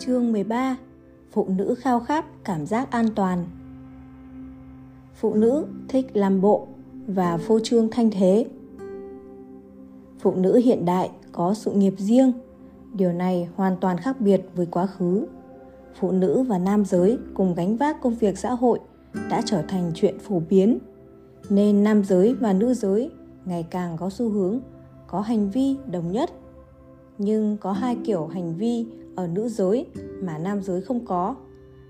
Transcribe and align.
Chương 0.00 0.32
13 0.32 0.76
Phụ 1.30 1.46
nữ 1.48 1.74
khao 1.78 2.00
khát 2.00 2.44
cảm 2.44 2.66
giác 2.66 2.90
an 2.90 3.06
toàn. 3.14 3.44
Phụ 5.14 5.34
nữ 5.34 5.66
thích 5.88 6.06
làm 6.14 6.40
bộ 6.40 6.66
và 7.06 7.36
phô 7.36 7.60
trương 7.60 7.88
thanh 7.90 8.10
thế. 8.10 8.46
Phụ 10.18 10.34
nữ 10.34 10.56
hiện 10.56 10.84
đại 10.84 11.10
có 11.32 11.54
sự 11.54 11.72
nghiệp 11.72 11.94
riêng, 11.98 12.32
Điều 12.94 13.12
này 13.12 13.48
hoàn 13.56 13.76
toàn 13.76 13.98
khác 13.98 14.20
biệt 14.20 14.40
với 14.54 14.66
quá 14.66 14.86
khứ. 14.86 15.26
Phụ 16.00 16.10
nữ 16.10 16.42
và 16.42 16.58
nam 16.58 16.84
giới 16.84 17.18
cùng 17.34 17.54
gánh 17.54 17.76
vác 17.76 18.02
công 18.02 18.14
việc 18.14 18.38
xã 18.38 18.50
hội 18.50 18.80
đã 19.30 19.42
trở 19.46 19.62
thành 19.68 19.92
chuyện 19.94 20.18
phổ 20.18 20.42
biến, 20.48 20.78
nên 21.50 21.84
nam 21.84 22.04
giới 22.04 22.34
và 22.34 22.52
nữ 22.52 22.74
giới 22.74 23.10
ngày 23.44 23.66
càng 23.70 23.96
có 23.96 24.10
xu 24.10 24.28
hướng, 24.28 24.60
có 25.06 25.20
hành 25.20 25.50
vi 25.50 25.76
đồng 25.90 26.12
nhất 26.12 26.30
nhưng 27.22 27.56
có 27.56 27.72
hai 27.72 27.96
kiểu 28.04 28.26
hành 28.26 28.54
vi 28.56 28.86
ở 29.16 29.26
nữ 29.26 29.48
giới 29.48 29.86
mà 30.22 30.38
nam 30.38 30.62
giới 30.62 30.80
không 30.80 31.06
có. 31.06 31.34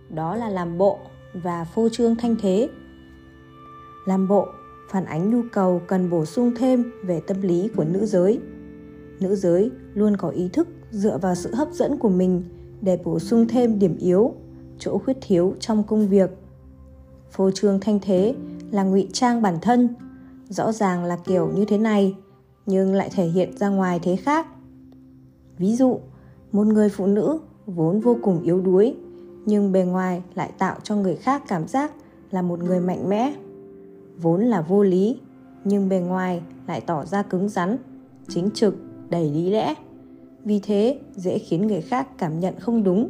Đó 0.09 0.37
là 0.37 0.49
làm 0.49 0.79
bộ 0.79 0.99
và 1.35 1.65
phô 1.65 1.89
trương 1.89 2.17
thanh 2.17 2.37
thế. 2.43 2.69
Làm 4.07 4.29
bộ 4.29 4.47
phản 4.91 5.05
ánh 5.05 5.31
nhu 5.31 5.43
cầu 5.53 5.83
cần 5.87 6.11
bổ 6.11 6.25
sung 6.25 6.53
thêm 6.57 6.93
về 7.05 7.21
tâm 7.27 7.43
lý 7.43 7.69
của 7.77 7.85
nữ 7.85 8.07
giới. 8.07 8.41
Nữ 9.21 9.35
giới 9.35 9.71
luôn 9.95 10.17
có 10.17 10.29
ý 10.29 10.49
thức 10.49 10.69
dựa 10.91 11.19
vào 11.19 11.35
sự 11.35 11.55
hấp 11.55 11.69
dẫn 11.73 11.99
của 11.99 12.09
mình 12.09 12.45
để 12.81 12.99
bổ 13.05 13.19
sung 13.19 13.49
thêm 13.49 13.79
điểm 13.79 13.97
yếu, 13.97 14.35
chỗ 14.79 14.99
khuyết 14.99 15.17
thiếu 15.21 15.55
trong 15.61 15.83
công 15.83 16.09
việc. 16.09 16.31
Phô 17.31 17.51
trương 17.51 17.81
thanh 17.81 17.99
thế 18.03 18.35
là 18.71 18.83
ngụy 18.83 19.09
trang 19.13 19.43
bản 19.43 19.59
thân, 19.63 19.89
rõ 20.49 20.73
ràng 20.73 21.05
là 21.05 21.17
kiểu 21.17 21.51
như 21.55 21.65
thế 21.65 21.79
này, 21.79 22.17
nhưng 22.67 22.95
lại 22.95 23.11
thể 23.15 23.27
hiện 23.27 23.57
ra 23.57 23.69
ngoài 23.69 24.01
thế 24.03 24.17
khác 24.17 24.47
ví 25.61 25.77
dụ, 25.77 25.99
một 26.53 26.67
người 26.67 26.89
phụ 26.89 27.07
nữ 27.07 27.41
vốn 27.67 28.01
vô 28.01 28.17
cùng 28.23 28.43
yếu 28.43 28.61
đuối, 28.61 28.97
nhưng 29.47 29.73
bề 29.73 29.85
ngoài 29.85 30.23
lại 30.35 30.53
tạo 30.59 30.77
cho 30.83 30.97
người 30.97 31.17
khác 31.17 31.43
cảm 31.49 31.69
giác 31.69 31.93
là 32.31 32.43
một 32.43 32.63
người 32.63 32.81
mạnh 32.81 33.09
mẽ. 33.09 33.35
Vốn 34.17 34.41
là 34.45 34.61
vô 34.61 34.83
lý, 34.83 35.21
nhưng 35.65 35.89
bề 35.89 36.01
ngoài 36.01 36.43
lại 36.67 36.81
tỏ 36.81 37.05
ra 37.05 37.23
cứng 37.23 37.49
rắn, 37.49 37.77
chính 38.29 38.51
trực, 38.55 38.75
đầy 39.09 39.31
lý 39.31 39.51
lẽ. 39.51 39.75
Vì 40.45 40.61
thế, 40.61 41.01
dễ 41.17 41.39
khiến 41.39 41.67
người 41.67 41.81
khác 41.81 42.09
cảm 42.19 42.41
nhận 42.41 42.55
không 42.61 42.83
đúng. 42.83 43.09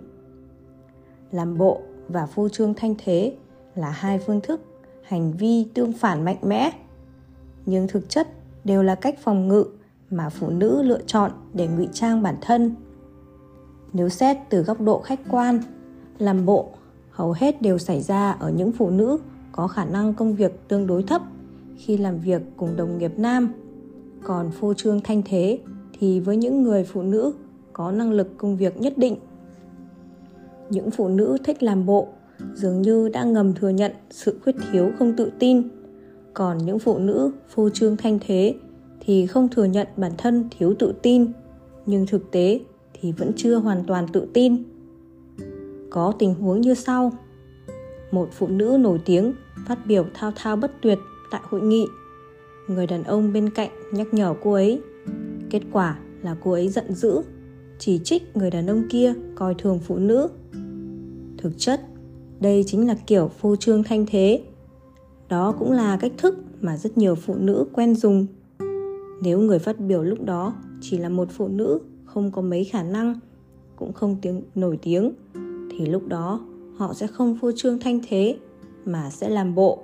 Làm 1.30 1.58
bộ 1.58 1.80
và 2.08 2.26
phô 2.26 2.48
trương 2.48 2.74
thanh 2.74 2.94
thế 3.04 3.36
là 3.74 3.90
hai 3.90 4.18
phương 4.18 4.40
thức 4.40 4.60
hành 5.02 5.32
vi 5.32 5.66
tương 5.74 5.92
phản 5.92 6.24
mạnh 6.24 6.38
mẽ. 6.42 6.72
Nhưng 7.66 7.88
thực 7.88 8.08
chất 8.08 8.28
đều 8.64 8.82
là 8.82 8.94
cách 8.94 9.18
phòng 9.22 9.48
ngự 9.48 9.64
mà 10.10 10.28
phụ 10.28 10.50
nữ 10.50 10.82
lựa 10.82 11.00
chọn 11.06 11.30
để 11.54 11.68
ngụy 11.68 11.88
trang 11.92 12.22
bản 12.22 12.36
thân. 12.40 12.74
Nếu 13.92 14.08
xét 14.08 14.36
từ 14.50 14.62
góc 14.62 14.80
độ 14.80 15.00
khách 15.00 15.20
quan, 15.30 15.60
làm 16.18 16.46
bộ, 16.46 16.68
hầu 17.10 17.32
hết 17.32 17.62
đều 17.62 17.78
xảy 17.78 18.02
ra 18.02 18.30
ở 18.30 18.50
những 18.50 18.72
phụ 18.72 18.90
nữ 18.90 19.18
có 19.52 19.68
khả 19.68 19.84
năng 19.84 20.14
công 20.14 20.34
việc 20.34 20.68
tương 20.68 20.86
đối 20.86 21.02
thấp 21.02 21.22
khi 21.76 21.96
làm 21.96 22.18
việc 22.18 22.42
cùng 22.56 22.76
đồng 22.76 22.98
nghiệp 22.98 23.12
nam. 23.16 23.52
Còn 24.22 24.50
phô 24.50 24.74
trương 24.74 25.00
thanh 25.00 25.22
thế 25.24 25.58
thì 25.98 26.20
với 26.20 26.36
những 26.36 26.62
người 26.62 26.84
phụ 26.84 27.02
nữ 27.02 27.32
có 27.72 27.92
năng 27.92 28.12
lực 28.12 28.38
công 28.38 28.56
việc 28.56 28.80
nhất 28.80 28.98
định. 28.98 29.16
Những 30.70 30.90
phụ 30.90 31.08
nữ 31.08 31.36
thích 31.44 31.62
làm 31.62 31.86
bộ 31.86 32.08
dường 32.54 32.82
như 32.82 33.08
đã 33.08 33.24
ngầm 33.24 33.54
thừa 33.54 33.68
nhận 33.68 33.92
sự 34.10 34.38
khuyết 34.44 34.56
thiếu 34.72 34.90
không 34.98 35.16
tự 35.16 35.32
tin. 35.38 35.68
Còn 36.34 36.58
những 36.58 36.78
phụ 36.78 36.98
nữ 36.98 37.32
phô 37.48 37.70
trương 37.70 37.96
thanh 37.96 38.18
thế 38.26 38.54
thì 39.00 39.26
không 39.26 39.48
thừa 39.48 39.64
nhận 39.64 39.86
bản 39.96 40.12
thân 40.18 40.48
thiếu 40.58 40.74
tự 40.78 40.92
tin, 41.02 41.32
nhưng 41.86 42.06
thực 42.06 42.30
tế 42.30 42.60
thì 43.00 43.12
vẫn 43.12 43.32
chưa 43.36 43.54
hoàn 43.54 43.84
toàn 43.86 44.06
tự 44.12 44.26
tin. 44.32 44.62
Có 45.90 46.12
tình 46.18 46.34
huống 46.34 46.60
như 46.60 46.74
sau. 46.74 47.12
Một 48.10 48.28
phụ 48.32 48.48
nữ 48.48 48.76
nổi 48.80 49.00
tiếng 49.04 49.32
phát 49.68 49.86
biểu 49.86 50.04
thao 50.14 50.32
thao 50.36 50.56
bất 50.56 50.72
tuyệt 50.82 50.98
tại 51.30 51.40
hội 51.44 51.60
nghị. 51.60 51.86
Người 52.68 52.86
đàn 52.86 53.04
ông 53.04 53.32
bên 53.32 53.50
cạnh 53.50 53.70
nhắc 53.92 54.06
nhở 54.14 54.34
cô 54.42 54.52
ấy. 54.52 54.80
Kết 55.50 55.62
quả 55.72 55.98
là 56.22 56.36
cô 56.44 56.52
ấy 56.52 56.68
giận 56.68 56.94
dữ, 56.94 57.22
chỉ 57.78 58.00
trích 58.04 58.36
người 58.36 58.50
đàn 58.50 58.66
ông 58.66 58.82
kia 58.90 59.14
coi 59.34 59.54
thường 59.54 59.78
phụ 59.78 59.96
nữ. 59.96 60.28
Thực 61.38 61.52
chất, 61.58 61.80
đây 62.40 62.64
chính 62.66 62.86
là 62.86 62.94
kiểu 63.06 63.28
phô 63.28 63.56
trương 63.56 63.82
thanh 63.82 64.06
thế. 64.06 64.42
Đó 65.28 65.54
cũng 65.58 65.72
là 65.72 65.96
cách 65.96 66.12
thức 66.18 66.38
mà 66.60 66.76
rất 66.76 66.98
nhiều 66.98 67.14
phụ 67.14 67.34
nữ 67.34 67.66
quen 67.72 67.94
dùng 67.94 68.26
nếu 69.22 69.40
người 69.40 69.58
phát 69.58 69.80
biểu 69.80 70.02
lúc 70.02 70.24
đó 70.24 70.54
chỉ 70.80 70.98
là 70.98 71.08
một 71.08 71.28
phụ 71.30 71.48
nữ, 71.48 71.80
không 72.04 72.30
có 72.30 72.42
mấy 72.42 72.64
khả 72.64 72.82
năng, 72.82 73.14
cũng 73.76 73.92
không 73.92 74.16
tiếng, 74.22 74.42
nổi 74.54 74.78
tiếng, 74.82 75.12
thì 75.70 75.86
lúc 75.86 76.08
đó 76.08 76.40
họ 76.76 76.94
sẽ 76.94 77.06
không 77.06 77.38
phô 77.40 77.50
trương 77.56 77.78
thanh 77.78 78.00
thế, 78.08 78.36
mà 78.84 79.10
sẽ 79.10 79.28
làm 79.28 79.54
bộ. 79.54 79.78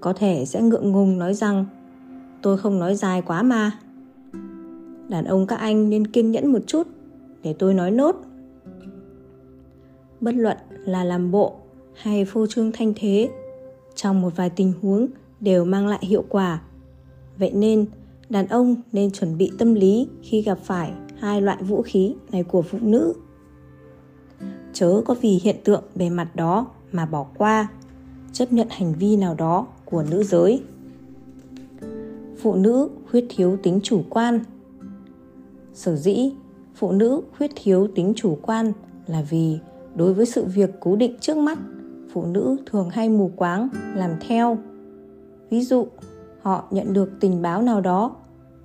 Có 0.00 0.12
thể 0.12 0.44
sẽ 0.46 0.62
ngượng 0.62 0.92
ngùng 0.92 1.18
nói 1.18 1.34
rằng, 1.34 1.64
tôi 2.42 2.58
không 2.58 2.78
nói 2.78 2.94
dài 2.94 3.22
quá 3.22 3.42
mà. 3.42 3.78
Đàn 5.08 5.24
ông 5.24 5.46
các 5.46 5.56
anh 5.56 5.90
nên 5.90 6.06
kiên 6.06 6.30
nhẫn 6.30 6.52
một 6.52 6.58
chút 6.66 6.86
để 7.42 7.54
tôi 7.58 7.74
nói 7.74 7.90
nốt. 7.90 8.16
Bất 10.20 10.34
luận 10.34 10.56
là 10.70 11.04
làm 11.04 11.30
bộ 11.30 11.56
hay 11.94 12.24
phô 12.24 12.46
trương 12.46 12.72
thanh 12.72 12.92
thế, 12.96 13.30
trong 13.94 14.20
một 14.20 14.36
vài 14.36 14.50
tình 14.50 14.72
huống 14.82 15.06
đều 15.40 15.64
mang 15.64 15.86
lại 15.88 16.00
hiệu 16.02 16.24
quả 16.28 16.62
vậy 17.38 17.52
nên, 17.54 17.86
đàn 18.28 18.46
ông 18.46 18.76
nên 18.92 19.10
chuẩn 19.10 19.38
bị 19.38 19.52
tâm 19.58 19.74
lý 19.74 20.08
khi 20.22 20.42
gặp 20.42 20.58
phải 20.62 20.92
hai 21.18 21.42
loại 21.42 21.62
vũ 21.62 21.82
khí 21.82 22.14
này 22.32 22.42
của 22.42 22.62
phụ 22.62 22.78
nữ. 22.82 23.14
Chớ 24.72 25.02
có 25.04 25.14
vì 25.20 25.40
hiện 25.42 25.56
tượng 25.64 25.82
bề 25.94 26.10
mặt 26.10 26.36
đó 26.36 26.66
mà 26.92 27.06
bỏ 27.06 27.26
qua, 27.38 27.68
chấp 28.32 28.52
nhận 28.52 28.66
hành 28.70 28.94
vi 28.98 29.16
nào 29.16 29.34
đó 29.34 29.66
của 29.84 30.04
nữ 30.10 30.22
giới. 30.22 30.62
Phụ 32.38 32.54
nữ 32.54 32.88
khuyết 33.10 33.26
thiếu 33.28 33.58
tính 33.62 33.80
chủ 33.82 34.02
quan. 34.10 34.40
Sở 35.74 35.96
dĩ 35.96 36.32
phụ 36.74 36.92
nữ 36.92 37.22
khuyết 37.36 37.50
thiếu 37.56 37.88
tính 37.94 38.12
chủ 38.16 38.38
quan 38.42 38.72
là 39.06 39.22
vì 39.30 39.58
đối 39.96 40.14
với 40.14 40.26
sự 40.26 40.44
việc 40.44 40.70
cố 40.80 40.96
định 40.96 41.16
trước 41.20 41.36
mắt, 41.36 41.58
phụ 42.12 42.26
nữ 42.26 42.56
thường 42.66 42.90
hay 42.90 43.08
mù 43.08 43.30
quáng, 43.36 43.68
làm 43.94 44.10
theo. 44.20 44.58
Ví 45.50 45.62
dụ 45.62 45.86
họ 46.42 46.64
nhận 46.70 46.92
được 46.92 47.10
tình 47.20 47.42
báo 47.42 47.62
nào 47.62 47.80
đó, 47.80 48.16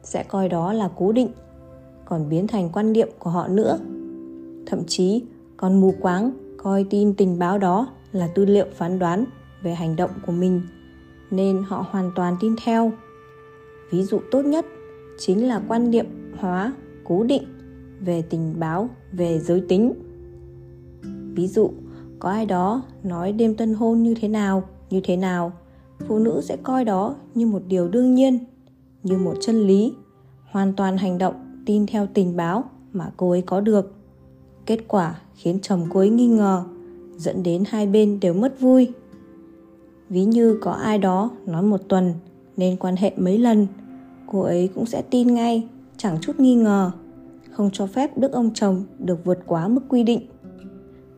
sẽ 0.04 0.24
coi 0.24 0.50
đó 0.50 0.74
là 0.74 0.90
cố 0.96 1.12
định, 1.12 1.30
còn 2.06 2.30
biến 2.30 2.48
thành 2.48 2.70
quan 2.74 2.94
niệm 2.94 3.10
của 3.20 3.30
họ 3.30 3.48
nữa. 3.48 3.80
Thậm 4.66 4.80
chí, 4.88 5.24
còn 5.58 5.82
mù 5.82 5.94
quáng 6.02 6.32
coi 6.58 6.86
tin 6.90 7.14
tình 7.14 7.40
báo 7.40 7.58
đó 7.58 7.88
là 8.12 8.28
tư 8.36 8.46
liệu 8.46 8.66
phán 8.76 9.00
đoán 9.00 9.26
về 9.62 9.74
hành 9.74 9.96
động 9.96 10.12
của 10.26 10.32
mình, 10.32 10.62
nên 11.32 11.64
họ 11.68 11.86
hoàn 11.90 12.12
toàn 12.16 12.38
tin 12.40 12.56
theo. 12.64 12.92
Ví 13.92 14.04
dụ 14.04 14.20
tốt 14.32 14.42
nhất 14.42 14.66
chính 15.20 15.48
là 15.48 15.62
quan 15.68 15.92
niệm 15.92 16.06
hóa 16.40 16.74
cố 17.04 17.24
định 17.24 17.44
về 18.00 18.22
tình 18.22 18.60
báo 18.60 18.90
về 19.12 19.40
giới 19.40 19.64
tính. 19.70 19.94
Ví 21.36 21.48
dụ, 21.48 21.72
có 22.20 22.30
ai 22.30 22.46
đó 22.46 22.82
nói 23.04 23.32
đêm 23.32 23.56
tân 23.56 23.74
hôn 23.74 24.04
như 24.04 24.14
thế 24.22 24.28
nào, 24.28 24.64
như 24.90 25.02
thế 25.04 25.18
nào? 25.18 25.52
Phụ 26.08 26.20
nữ 26.20 26.42
sẽ 26.42 26.58
coi 26.64 26.86
đó 26.86 27.16
như 27.36 27.48
một 27.48 27.62
điều 27.68 27.88
đương 27.88 28.16
nhiên, 28.16 28.40
như 29.04 29.18
một 29.18 29.34
chân 29.42 29.68
lý, 29.68 29.94
hoàn 30.52 30.74
toàn 30.74 30.98
hành 30.98 31.18
động, 31.18 31.34
tin 31.66 31.86
theo 31.86 32.08
tình 32.14 32.36
báo 32.36 32.64
mà 32.94 33.12
cô 33.18 33.30
ấy 33.30 33.42
có 33.42 33.62
được. 33.62 33.94
Kết 34.66 34.80
quả 34.88 35.16
khiến 35.36 35.60
chồng 35.62 35.86
cô 35.90 36.00
ấy 36.00 36.10
nghi 36.10 36.28
ngờ, 36.28 36.64
dẫn 37.18 37.44
đến 37.44 37.64
hai 37.68 37.88
bên 37.88 38.20
đều 38.20 38.34
mất 38.34 38.60
vui. 38.60 38.92
Ví 40.10 40.26
như 40.26 40.60
có 40.62 40.72
ai 40.72 40.98
đó 40.98 41.30
nói 41.46 41.64
một 41.64 41.82
tuần 41.88 42.14
nên 42.58 42.78
quan 42.78 42.96
hệ 42.96 43.12
mấy 43.18 43.38
lần, 43.38 43.68
cô 44.28 44.42
ấy 44.42 44.70
cũng 44.76 44.86
sẽ 44.86 45.02
tin 45.02 45.34
ngay, 45.34 45.68
chẳng 45.98 46.18
chút 46.22 46.40
nghi 46.40 46.56
ngờ, 46.56 46.92
không 47.52 47.70
cho 47.74 47.88
phép 47.88 48.18
đức 48.18 48.32
ông 48.32 48.54
chồng 48.54 48.84
được 49.00 49.26
vượt 49.26 49.40
quá 49.46 49.68
mức 49.68 49.82
quy 49.90 50.04
định. 50.04 50.22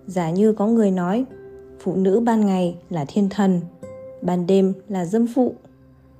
Giả 0.07 0.31
như 0.31 0.53
có 0.53 0.67
người 0.67 0.91
nói, 0.91 1.25
phụ 1.79 1.95
nữ 1.95 2.19
ban 2.19 2.45
ngày 2.45 2.77
là 2.89 3.05
thiên 3.07 3.29
thần 3.29 3.61
ban 4.21 4.47
đêm 4.47 4.73
là 4.87 5.05
dâm 5.05 5.27
phụ. 5.35 5.55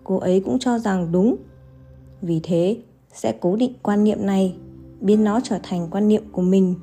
Cô 0.04 0.18
ấy 0.18 0.40
cũng 0.46 0.60
cho 0.60 0.80
rằng 0.80 1.12
đúng. 1.12 1.36
Vì 2.22 2.40
thế, 2.44 2.78
sẽ 3.14 3.38
cố 3.42 3.56
định 3.56 3.74
quan 3.82 4.04
niệm 4.04 4.26
này, 4.26 4.56
biến 5.02 5.24
nó 5.24 5.40
trở 5.44 5.60
thành 5.64 5.88
quan 5.92 6.08
niệm 6.08 6.24
của 6.32 6.42
mình. 6.42 6.76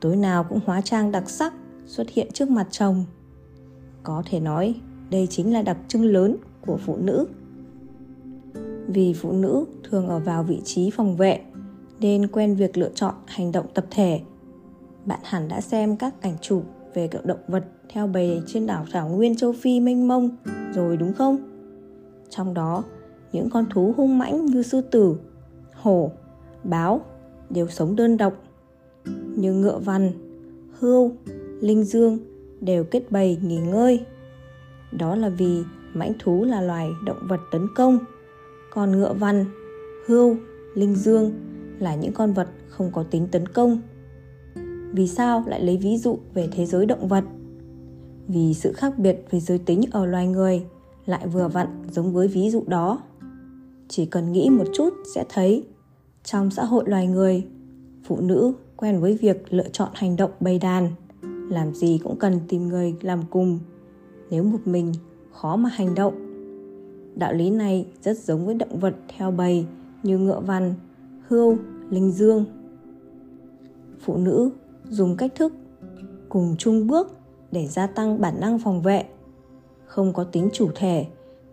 Tối 0.00 0.16
nào 0.16 0.44
cũng 0.44 0.60
hóa 0.66 0.80
trang 0.80 1.12
đặc 1.12 1.30
sắc, 1.30 1.54
xuất 1.86 2.10
hiện 2.10 2.28
trước 2.32 2.50
mặt 2.50 2.66
chồng. 2.70 3.04
Có 4.02 4.22
thể 4.26 4.40
nói, 4.40 4.74
đây 5.10 5.26
chính 5.26 5.52
là 5.52 5.62
đặc 5.62 5.76
trưng 5.88 6.04
lớn 6.04 6.36
của 6.66 6.76
phụ 6.76 6.96
nữ. 6.96 7.26
Vì 8.86 9.12
phụ 9.12 9.32
nữ 9.32 9.64
thường 9.90 10.08
ở 10.08 10.18
vào 10.18 10.42
vị 10.42 10.60
trí 10.64 10.90
phòng 10.90 11.16
vệ, 11.16 11.40
nên 12.00 12.26
quen 12.26 12.54
việc 12.54 12.76
lựa 12.76 12.90
chọn 12.94 13.14
hành 13.26 13.52
động 13.52 13.66
tập 13.74 13.86
thể. 13.90 14.20
Bạn 15.04 15.20
hẳn 15.22 15.48
đã 15.48 15.60
xem 15.60 15.96
các 15.96 16.14
ảnh 16.20 16.36
chụp 16.40 16.62
về 16.94 17.08
các 17.08 17.24
động 17.24 17.38
vật 17.48 17.64
theo 17.92 18.06
bầy 18.06 18.42
trên 18.46 18.66
đảo 18.66 18.86
thảo 18.92 19.08
nguyên 19.08 19.36
châu 19.36 19.52
Phi 19.52 19.80
mênh 19.80 20.08
mông 20.08 20.36
rồi 20.74 20.96
đúng 20.96 21.12
không? 21.12 21.38
Trong 22.30 22.54
đó, 22.54 22.84
những 23.32 23.50
con 23.50 23.64
thú 23.70 23.94
hung 23.96 24.18
mãnh 24.18 24.46
như 24.46 24.62
sư 24.62 24.80
tử, 24.80 25.16
hổ, 25.74 26.12
báo 26.64 27.00
đều 27.50 27.68
sống 27.68 27.96
đơn 27.96 28.16
độc. 28.16 28.34
như 29.36 29.52
ngựa 29.52 29.78
văn, 29.78 30.12
hươu, 30.78 31.12
linh 31.60 31.84
dương 31.84 32.18
đều 32.60 32.84
kết 32.84 33.02
bầy 33.10 33.38
nghỉ 33.42 33.58
ngơi. 33.58 34.04
Đó 34.92 35.14
là 35.16 35.28
vì 35.28 35.62
mãnh 35.94 36.12
thú 36.18 36.44
là 36.44 36.60
loài 36.60 36.90
động 37.04 37.26
vật 37.28 37.40
tấn 37.52 37.66
công, 37.74 37.98
còn 38.70 38.92
ngựa 38.92 39.12
văn, 39.12 39.44
hươu, 40.06 40.36
linh 40.74 40.94
dương 40.94 41.32
là 41.78 41.94
những 41.94 42.12
con 42.12 42.32
vật 42.32 42.48
không 42.68 42.90
có 42.92 43.02
tính 43.02 43.28
tấn 43.30 43.48
công. 43.48 43.80
Vì 44.92 45.08
sao 45.08 45.44
lại 45.46 45.60
lấy 45.60 45.76
ví 45.76 45.98
dụ 45.98 46.18
về 46.34 46.48
thế 46.52 46.66
giới 46.66 46.86
động 46.86 47.08
vật? 47.08 47.24
Vì 48.28 48.54
sự 48.54 48.72
khác 48.72 48.98
biệt 48.98 49.24
về 49.30 49.40
giới 49.40 49.58
tính 49.58 49.82
ở 49.90 50.06
loài 50.06 50.28
người 50.28 50.66
lại 51.06 51.26
vừa 51.26 51.48
vặn 51.48 51.68
giống 51.90 52.12
với 52.12 52.28
ví 52.28 52.50
dụ 52.50 52.64
đó. 52.66 53.02
Chỉ 53.88 54.06
cần 54.06 54.32
nghĩ 54.32 54.50
một 54.50 54.64
chút 54.74 54.94
sẽ 55.14 55.24
thấy 55.28 55.64
trong 56.24 56.50
xã 56.50 56.64
hội 56.64 56.84
loài 56.86 57.06
người, 57.06 57.46
phụ 58.04 58.20
nữ 58.20 58.52
quen 58.76 59.00
với 59.00 59.16
việc 59.16 59.54
lựa 59.54 59.68
chọn 59.68 59.88
hành 59.94 60.16
động 60.16 60.30
bầy 60.40 60.58
đàn, 60.58 60.88
làm 61.50 61.74
gì 61.74 62.00
cũng 62.04 62.16
cần 62.16 62.40
tìm 62.48 62.68
người 62.68 62.94
làm 63.00 63.22
cùng. 63.30 63.58
Nếu 64.30 64.44
một 64.44 64.58
mình 64.64 64.92
khó 65.32 65.56
mà 65.56 65.70
hành 65.72 65.94
động. 65.94 66.14
Đạo 67.14 67.32
lý 67.32 67.50
này 67.50 67.86
rất 68.02 68.18
giống 68.18 68.46
với 68.46 68.54
động 68.54 68.78
vật 68.78 68.94
theo 69.08 69.30
bầy 69.30 69.66
như 70.02 70.18
ngựa 70.18 70.40
văn, 70.40 70.74
hươu, 71.28 71.56
linh 71.90 72.10
dương. 72.10 72.44
Phụ 74.00 74.16
nữ 74.16 74.50
dùng 74.88 75.16
cách 75.16 75.32
thức 75.34 75.52
cùng 76.28 76.54
chung 76.58 76.86
bước 76.86 77.21
để 77.52 77.66
gia 77.66 77.86
tăng 77.86 78.20
bản 78.20 78.40
năng 78.40 78.58
phòng 78.58 78.82
vệ. 78.82 79.04
Không 79.86 80.12
có 80.12 80.24
tính 80.24 80.48
chủ 80.52 80.70
thể, 80.74 81.06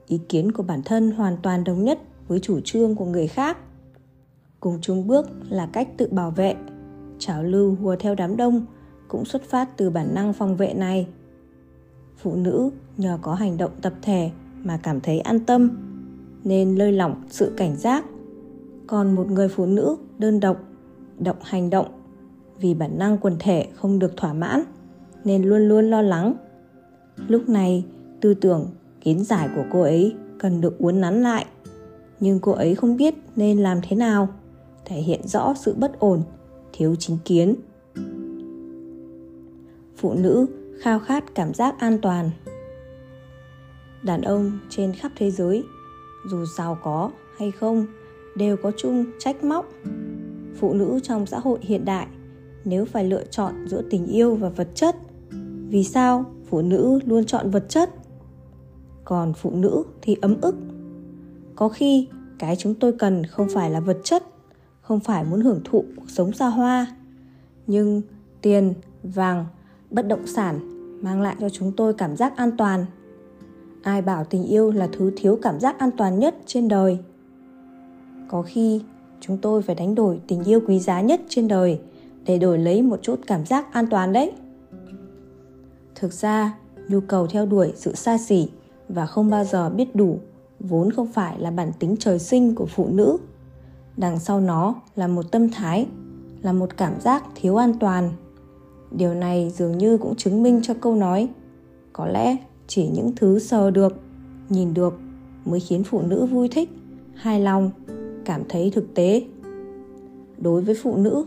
ý 0.08 0.20
kiến 0.30 0.52
của 0.52 0.64
bản 0.64 0.82
thân 0.84 1.12
hoàn 1.12 1.38
toàn 1.44 1.64
đồng 1.64 1.84
nhất 1.84 2.00
với 2.28 2.40
chủ 2.40 2.60
trương 2.64 2.96
của 2.96 3.06
người 3.06 3.28
khác. 3.28 3.58
Cùng 4.60 4.78
chung 4.82 5.08
bước 5.08 5.30
là 5.50 5.70
cách 5.74 5.88
tự 5.98 6.08
bảo 6.12 6.32
vệ. 6.32 6.56
Trào 7.20 7.44
lưu 7.44 7.76
hùa 7.76 7.96
theo 8.00 8.16
đám 8.16 8.38
đông 8.38 8.66
cũng 9.08 9.26
xuất 9.26 9.44
phát 9.44 9.78
từ 9.78 9.90
bản 9.90 10.16
năng 10.16 10.34
phòng 10.34 10.56
vệ 10.56 10.74
này. 10.74 11.08
Phụ 12.18 12.36
nữ 12.36 12.70
nhờ 12.98 13.20
có 13.22 13.34
hành 13.34 13.58
động 13.58 13.72
tập 13.82 13.94
thể 14.02 14.32
mà 14.64 14.80
cảm 14.84 15.02
thấy 15.02 15.20
an 15.20 15.40
tâm, 15.40 15.78
nên 16.44 16.76
lơi 16.76 16.92
lỏng 16.92 17.24
sự 17.30 17.54
cảnh 17.58 17.76
giác. 17.76 18.06
Còn 18.88 19.16
một 19.16 19.28
người 19.28 19.50
phụ 19.50 19.66
nữ 19.66 19.98
đơn 20.18 20.40
độc, 20.40 20.58
động 21.20 21.38
hành 21.42 21.70
động, 21.70 21.88
vì 22.60 22.74
bản 22.74 22.98
năng 22.98 23.18
quần 23.18 23.36
thể 23.40 23.68
không 23.76 24.00
được 24.00 24.18
thỏa 24.18 24.34
mãn 24.34 24.64
nên 25.24 25.44
luôn 25.44 25.70
luôn 25.70 25.90
lo 25.90 26.02
lắng. 26.02 26.34
Lúc 27.28 27.50
này, 27.50 27.86
tư 28.22 28.34
tưởng, 28.34 28.68
kiến 29.02 29.24
giải 29.24 29.50
của 29.56 29.64
cô 29.72 29.82
ấy 29.82 30.16
cần 30.40 30.62
được 30.62 30.78
uốn 30.78 31.02
nắn 31.02 31.24
lại. 31.24 31.46
Nhưng 32.20 32.40
cô 32.40 32.52
ấy 32.52 32.76
không 32.76 32.98
biết 32.98 33.16
nên 33.36 33.60
làm 33.60 33.80
thế 33.90 33.96
nào, 33.96 34.28
thể 34.86 34.96
hiện 34.96 35.28
rõ 35.28 35.54
sự 35.54 35.76
bất 35.78 36.00
ổn, 36.00 36.22
thiếu 36.74 36.96
chính 37.00 37.18
kiến. 37.26 37.56
Phụ 39.98 40.14
nữ 40.14 40.46
khao 40.82 41.00
khát 41.00 41.36
cảm 41.36 41.54
giác 41.54 41.80
an 41.80 42.00
toàn. 42.02 42.30
Đàn 44.04 44.22
ông 44.22 44.60
trên 44.70 44.94
khắp 44.94 45.12
thế 45.16 45.32
giới, 45.32 45.64
dù 46.32 46.46
giàu 46.58 46.78
có 46.84 47.12
hay 47.38 47.52
không, 47.52 47.86
đều 48.36 48.58
có 48.58 48.72
chung 48.78 49.06
trách 49.20 49.44
móc. 49.44 49.70
Phụ 50.56 50.74
nữ 50.74 51.00
trong 51.04 51.26
xã 51.26 51.40
hội 51.40 51.60
hiện 51.62 51.86
đại, 51.86 52.08
nếu 52.66 52.86
phải 52.86 53.04
lựa 53.04 53.24
chọn 53.24 53.68
giữa 53.68 53.82
tình 53.90 54.08
yêu 54.08 54.36
và 54.36 54.50
vật 54.50 54.68
chất 54.76 54.96
vì 55.70 55.84
sao 55.84 56.26
phụ 56.50 56.62
nữ 56.62 57.00
luôn 57.06 57.26
chọn 57.26 57.50
vật 57.50 57.66
chất, 57.70 57.90
còn 59.06 59.34
phụ 59.34 59.52
nữ 59.52 59.84
thì 60.02 60.16
ấm 60.22 60.42
ức? 60.42 60.56
Có 61.56 61.70
khi 61.70 62.08
cái 62.40 62.56
chúng 62.56 62.76
tôi 62.76 62.94
cần 62.94 63.26
không 63.26 63.48
phải 63.54 63.70
là 63.70 63.80
vật 63.80 63.98
chất, 64.04 64.24
không 64.82 65.00
phải 65.00 65.24
muốn 65.24 65.42
hưởng 65.42 65.62
thụ 65.64 65.86
cuộc 65.96 66.10
sống 66.10 66.34
xa 66.34 66.48
hoa, 66.48 66.96
nhưng 67.68 68.02
tiền, 68.42 68.74
vàng, 69.04 69.46
bất 69.92 70.08
động 70.08 70.28
sản 70.28 70.60
mang 71.02 71.22
lại 71.22 71.36
cho 71.40 71.50
chúng 71.50 71.72
tôi 71.72 71.94
cảm 71.94 72.16
giác 72.18 72.38
an 72.38 72.58
toàn. 72.58 72.86
Ai 73.82 74.02
bảo 74.02 74.24
tình 74.24 74.44
yêu 74.44 74.72
là 74.72 74.90
thứ 74.92 75.12
thiếu 75.16 75.40
cảm 75.42 75.60
giác 75.60 75.80
an 75.80 75.90
toàn 75.98 76.20
nhất 76.20 76.36
trên 76.46 76.68
đời? 76.68 76.98
Có 78.28 78.42
khi 78.42 78.82
chúng 79.20 79.38
tôi 79.38 79.62
phải 79.62 79.76
đánh 79.76 79.96
đổi 79.96 80.20
tình 80.28 80.44
yêu 80.44 80.62
quý 80.68 80.80
giá 80.80 81.02
nhất 81.02 81.22
trên 81.30 81.48
đời 81.48 81.80
để 82.26 82.38
đổi 82.38 82.58
lấy 82.58 82.82
một 82.82 83.00
chút 83.02 83.20
cảm 83.28 83.46
giác 83.46 83.74
an 83.74 83.88
toàn 83.88 84.14
đấy 84.14 84.32
thực 86.00 86.14
ra, 86.14 86.58
nhu 86.88 87.00
cầu 87.00 87.28
theo 87.28 87.46
đuổi 87.46 87.74
sự 87.76 87.96
xa 87.96 88.18
xỉ 88.18 88.50
và 88.90 89.06
không 89.06 89.30
bao 89.30 89.44
giờ 89.44 89.70
biết 89.70 89.96
đủ 89.96 90.20
vốn 90.60 90.92
không 90.92 91.08
phải 91.08 91.40
là 91.40 91.52
bản 91.52 91.72
tính 91.80 91.96
trời 92.00 92.20
sinh 92.20 92.56
của 92.56 92.66
phụ 92.66 92.88
nữ. 92.90 93.18
Đằng 93.98 94.20
sau 94.20 94.42
nó 94.42 94.76
là 94.96 95.08
một 95.08 95.32
tâm 95.32 95.50
thái, 95.50 95.88
là 96.42 96.54
một 96.54 96.78
cảm 96.78 97.02
giác 97.02 97.24
thiếu 97.36 97.56
an 97.56 97.74
toàn. 97.80 98.12
Điều 98.92 99.14
này 99.14 99.54
dường 99.56 99.78
như 99.78 99.98
cũng 99.98 100.16
chứng 100.16 100.44
minh 100.44 100.60
cho 100.64 100.74
câu 100.74 100.96
nói, 100.96 101.30
có 101.94 102.06
lẽ 102.06 102.38
chỉ 102.68 102.88
những 102.88 103.12
thứ 103.16 103.40
sờ 103.40 103.72
được, 103.72 104.00
nhìn 104.50 104.74
được 104.74 105.00
mới 105.46 105.60
khiến 105.60 105.84
phụ 105.84 106.02
nữ 106.02 106.26
vui 106.26 106.48
thích, 106.48 106.70
hài 107.16 107.40
lòng, 107.40 107.72
cảm 108.26 108.44
thấy 108.50 108.72
thực 108.76 108.94
tế. 108.94 109.26
Đối 110.38 110.62
với 110.62 110.76
phụ 110.84 110.98
nữ, 110.98 111.26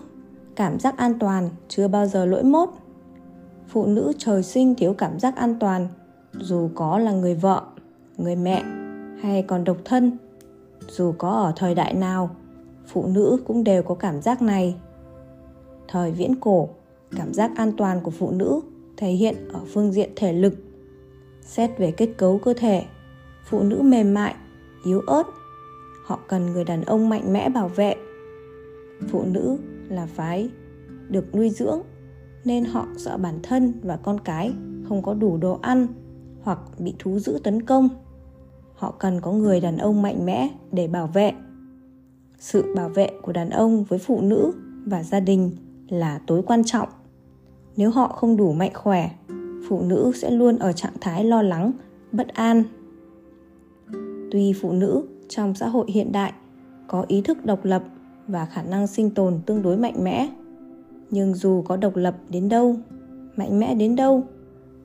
cảm 0.56 0.78
giác 0.78 0.96
an 0.96 1.18
toàn 1.18 1.48
chưa 1.68 1.88
bao 1.88 2.06
giờ 2.06 2.24
lỗi 2.24 2.42
mốt 2.42 2.68
phụ 3.72 3.86
nữ 3.86 4.12
trời 4.18 4.42
sinh 4.42 4.74
thiếu 4.74 4.94
cảm 4.98 5.18
giác 5.18 5.36
an 5.36 5.56
toàn, 5.60 5.88
dù 6.32 6.70
có 6.74 6.98
là 6.98 7.12
người 7.12 7.34
vợ, 7.34 7.62
người 8.16 8.36
mẹ 8.36 8.62
hay 9.22 9.42
còn 9.42 9.64
độc 9.64 9.76
thân, 9.84 10.18
dù 10.88 11.14
có 11.18 11.30
ở 11.30 11.52
thời 11.56 11.74
đại 11.74 11.94
nào, 11.94 12.36
phụ 12.86 13.06
nữ 13.06 13.38
cũng 13.46 13.64
đều 13.64 13.82
có 13.82 13.94
cảm 13.94 14.22
giác 14.22 14.42
này. 14.42 14.76
Thời 15.88 16.12
viễn 16.12 16.40
cổ, 16.40 16.68
cảm 17.16 17.34
giác 17.34 17.50
an 17.56 17.72
toàn 17.76 18.00
của 18.00 18.10
phụ 18.10 18.30
nữ 18.30 18.60
thể 18.96 19.10
hiện 19.10 19.48
ở 19.52 19.60
phương 19.74 19.92
diện 19.92 20.10
thể 20.16 20.32
lực. 20.32 20.54
Xét 21.40 21.78
về 21.78 21.90
kết 21.90 22.08
cấu 22.16 22.38
cơ 22.38 22.54
thể, 22.54 22.84
phụ 23.44 23.62
nữ 23.62 23.82
mềm 23.82 24.14
mại, 24.14 24.34
yếu 24.84 25.00
ớt, 25.00 25.26
họ 26.04 26.18
cần 26.28 26.52
người 26.52 26.64
đàn 26.64 26.82
ông 26.82 27.08
mạnh 27.08 27.32
mẽ 27.32 27.48
bảo 27.48 27.68
vệ. 27.68 27.96
Phụ 29.10 29.24
nữ 29.26 29.56
là 29.88 30.06
phái 30.06 30.50
được 31.08 31.34
nuôi 31.34 31.50
dưỡng 31.50 31.82
nên 32.44 32.64
họ 32.64 32.86
sợ 32.96 33.16
bản 33.16 33.38
thân 33.42 33.72
và 33.82 33.96
con 33.96 34.20
cái 34.20 34.52
không 34.88 35.02
có 35.02 35.14
đủ 35.14 35.36
đồ 35.36 35.58
ăn 35.62 35.86
hoặc 36.42 36.58
bị 36.78 36.94
thú 36.98 37.18
dữ 37.18 37.38
tấn 37.44 37.62
công. 37.62 37.88
Họ 38.74 38.94
cần 38.98 39.20
có 39.20 39.32
người 39.32 39.60
đàn 39.60 39.78
ông 39.78 40.02
mạnh 40.02 40.26
mẽ 40.26 40.48
để 40.72 40.88
bảo 40.88 41.06
vệ. 41.06 41.32
Sự 42.38 42.74
bảo 42.76 42.88
vệ 42.88 43.10
của 43.22 43.32
đàn 43.32 43.50
ông 43.50 43.84
với 43.84 43.98
phụ 43.98 44.20
nữ 44.20 44.52
và 44.86 45.02
gia 45.02 45.20
đình 45.20 45.50
là 45.88 46.20
tối 46.26 46.42
quan 46.46 46.64
trọng. 46.64 46.88
Nếu 47.76 47.90
họ 47.90 48.08
không 48.08 48.36
đủ 48.36 48.52
mạnh 48.52 48.72
khỏe, 48.74 49.10
phụ 49.68 49.82
nữ 49.82 50.12
sẽ 50.14 50.30
luôn 50.30 50.58
ở 50.58 50.72
trạng 50.72 50.92
thái 51.00 51.24
lo 51.24 51.42
lắng, 51.42 51.72
bất 52.12 52.28
an. 52.28 52.62
Tuy 54.30 54.52
phụ 54.52 54.72
nữ 54.72 55.06
trong 55.28 55.54
xã 55.54 55.68
hội 55.68 55.86
hiện 55.88 56.12
đại 56.12 56.32
có 56.88 57.04
ý 57.08 57.20
thức 57.20 57.44
độc 57.44 57.64
lập 57.64 57.82
và 58.28 58.46
khả 58.46 58.62
năng 58.62 58.86
sinh 58.86 59.10
tồn 59.10 59.40
tương 59.46 59.62
đối 59.62 59.76
mạnh 59.76 60.04
mẽ 60.04 60.28
nhưng 61.12 61.34
dù 61.34 61.62
có 61.62 61.76
độc 61.76 61.96
lập 61.96 62.16
đến 62.28 62.48
đâu, 62.48 62.76
mạnh 63.36 63.60
mẽ 63.60 63.74
đến 63.74 63.96
đâu, 63.96 64.22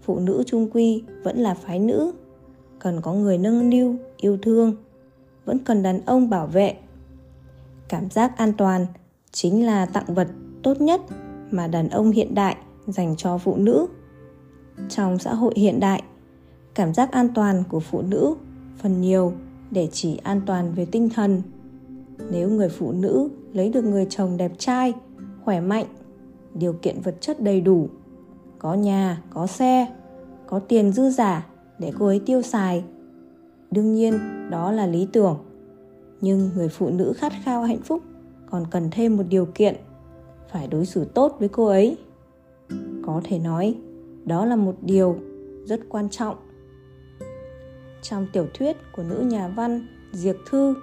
phụ 0.01 0.19
nữ 0.19 0.43
trung 0.45 0.69
quy 0.73 1.03
vẫn 1.23 1.37
là 1.37 1.53
phái 1.53 1.79
nữ. 1.79 2.11
Cần 2.79 3.01
có 3.01 3.13
người 3.13 3.37
nâng 3.37 3.69
niu, 3.69 3.95
yêu 4.17 4.37
thương, 4.41 4.75
vẫn 5.45 5.59
cần 5.59 5.83
đàn 5.83 6.05
ông 6.05 6.29
bảo 6.29 6.47
vệ. 6.47 6.75
Cảm 7.89 8.09
giác 8.09 8.37
an 8.37 8.53
toàn 8.57 8.85
chính 9.31 9.65
là 9.65 9.85
tặng 9.85 10.13
vật 10.13 10.27
tốt 10.63 10.81
nhất 10.81 11.01
mà 11.51 11.67
đàn 11.67 11.89
ông 11.89 12.11
hiện 12.11 12.35
đại 12.35 12.55
dành 12.87 13.15
cho 13.17 13.37
phụ 13.37 13.55
nữ. 13.55 13.87
Trong 14.89 15.19
xã 15.19 15.33
hội 15.33 15.53
hiện 15.55 15.79
đại, 15.79 16.03
cảm 16.75 16.93
giác 16.93 17.11
an 17.11 17.27
toàn 17.35 17.63
của 17.69 17.79
phụ 17.79 18.01
nữ 18.01 18.35
phần 18.77 19.01
nhiều 19.01 19.33
để 19.71 19.89
chỉ 19.91 20.19
an 20.23 20.41
toàn 20.45 20.73
về 20.73 20.85
tinh 20.85 21.09
thần. 21.09 21.41
Nếu 22.31 22.49
người 22.49 22.69
phụ 22.69 22.91
nữ 22.91 23.29
lấy 23.53 23.69
được 23.69 23.83
người 23.83 24.07
chồng 24.09 24.37
đẹp 24.37 24.51
trai, 24.57 24.93
khỏe 25.43 25.61
mạnh 25.61 25.85
điều 26.59 26.73
kiện 26.73 27.01
vật 27.01 27.15
chất 27.21 27.41
đầy 27.41 27.61
đủ. 27.61 27.89
Có 28.59 28.73
nhà, 28.73 29.21
có 29.29 29.47
xe, 29.47 29.87
có 30.47 30.59
tiền 30.59 30.91
dư 30.91 31.09
giả 31.09 31.47
để 31.79 31.91
cô 31.99 32.05
ấy 32.05 32.21
tiêu 32.25 32.41
xài. 32.41 32.83
Đương 33.71 33.93
nhiên, 33.93 34.19
đó 34.49 34.71
là 34.71 34.87
lý 34.87 35.07
tưởng. 35.13 35.37
Nhưng 36.21 36.49
người 36.55 36.69
phụ 36.69 36.89
nữ 36.89 37.13
khát 37.17 37.33
khao 37.43 37.63
hạnh 37.63 37.81
phúc 37.81 38.03
còn 38.51 38.65
cần 38.71 38.89
thêm 38.91 39.17
một 39.17 39.23
điều 39.29 39.45
kiện, 39.45 39.75
phải 40.51 40.67
đối 40.67 40.85
xử 40.85 41.05
tốt 41.05 41.35
với 41.39 41.49
cô 41.49 41.65
ấy. 41.65 41.97
Có 43.05 43.21
thể 43.23 43.39
nói, 43.39 43.75
đó 44.25 44.45
là 44.45 44.55
một 44.55 44.75
điều 44.81 45.17
rất 45.65 45.79
quan 45.89 46.09
trọng. 46.09 46.35
Trong 48.01 48.27
tiểu 48.33 48.47
thuyết 48.53 48.77
của 48.95 49.03
nữ 49.03 49.19
nhà 49.19 49.47
văn 49.47 49.87
Diệc 50.11 50.35
thư, 50.49 50.75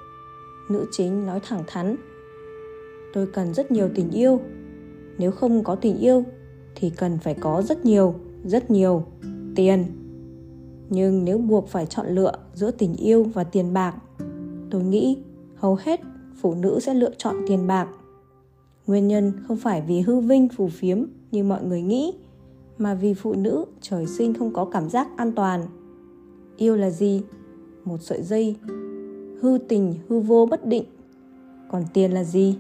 nữ 0.71 0.87
chính 0.93 1.27
nói 1.27 1.41
thẳng 1.49 1.63
thắn, 1.67 1.97
tôi 3.13 3.27
cần 3.27 3.55
rất 3.55 3.71
nhiều 3.71 3.89
tình 3.95 4.11
yêu 4.11 4.41
nếu 5.19 5.31
không 5.31 5.65
có 5.65 5.75
tình 5.75 5.99
yêu, 5.99 6.25
thì 6.75 6.91
cần 6.91 7.19
phải 7.19 7.35
có 7.35 7.63
rất 7.63 7.85
nhiều 7.85 8.15
rất 8.45 8.71
nhiều 8.71 9.05
tiền. 9.57 9.85
Nhưng 10.91 11.25
nếu 11.25 11.39
buộc 11.39 11.69
phải 11.69 11.87
chọn 11.87 12.07
lựa 12.07 12.33
giữa 12.55 12.71
tình 12.71 12.95
yêu 12.95 13.25
và 13.35 13.45
tiền 13.45 13.73
bạc, 13.73 13.95
tôi 14.71 14.83
nghĩ 14.83 15.19
hầu 15.55 15.79
hết 15.81 16.01
phụ 16.41 16.55
nữ 16.55 16.81
sẽ 16.81 16.95
lựa 16.95 17.11
chọn 17.19 17.37
tiền 17.47 17.67
bạc. 17.67 17.89
Nguyên 18.87 19.09
nhân 19.09 19.33
không 19.49 19.57
phải 19.57 19.83
vì 19.87 20.01
hư 20.01 20.21
vinh 20.21 20.49
phù 20.49 20.69
phiếm 20.69 21.05
như 21.31 21.45
mọi 21.45 21.65
người 21.65 21.83
nghĩ, 21.83 22.13
mà 22.79 22.95
vì 22.95 23.15
phụ 23.15 23.35
nữ, 23.35 23.65
trời 23.81 24.07
sinh 24.07 24.35
không 24.35 24.53
có 24.53 24.65
cảm 24.65 24.89
giác 24.89 25.09
an 25.17 25.33
toàn. 25.33 25.67
Yêu 26.57 26.77
là 26.77 26.91
gì? 26.91 27.23
Một 27.85 28.03
sợi 28.03 28.23
dây. 28.23 28.57
Hư 29.41 29.59
tình, 29.69 29.95
hư 30.09 30.21
vô 30.21 30.47
bất 30.51 30.67
định. 30.67 30.85
Còn 31.71 31.85
tiền 31.93 32.13
là 32.13 32.25
gì? 32.25 32.59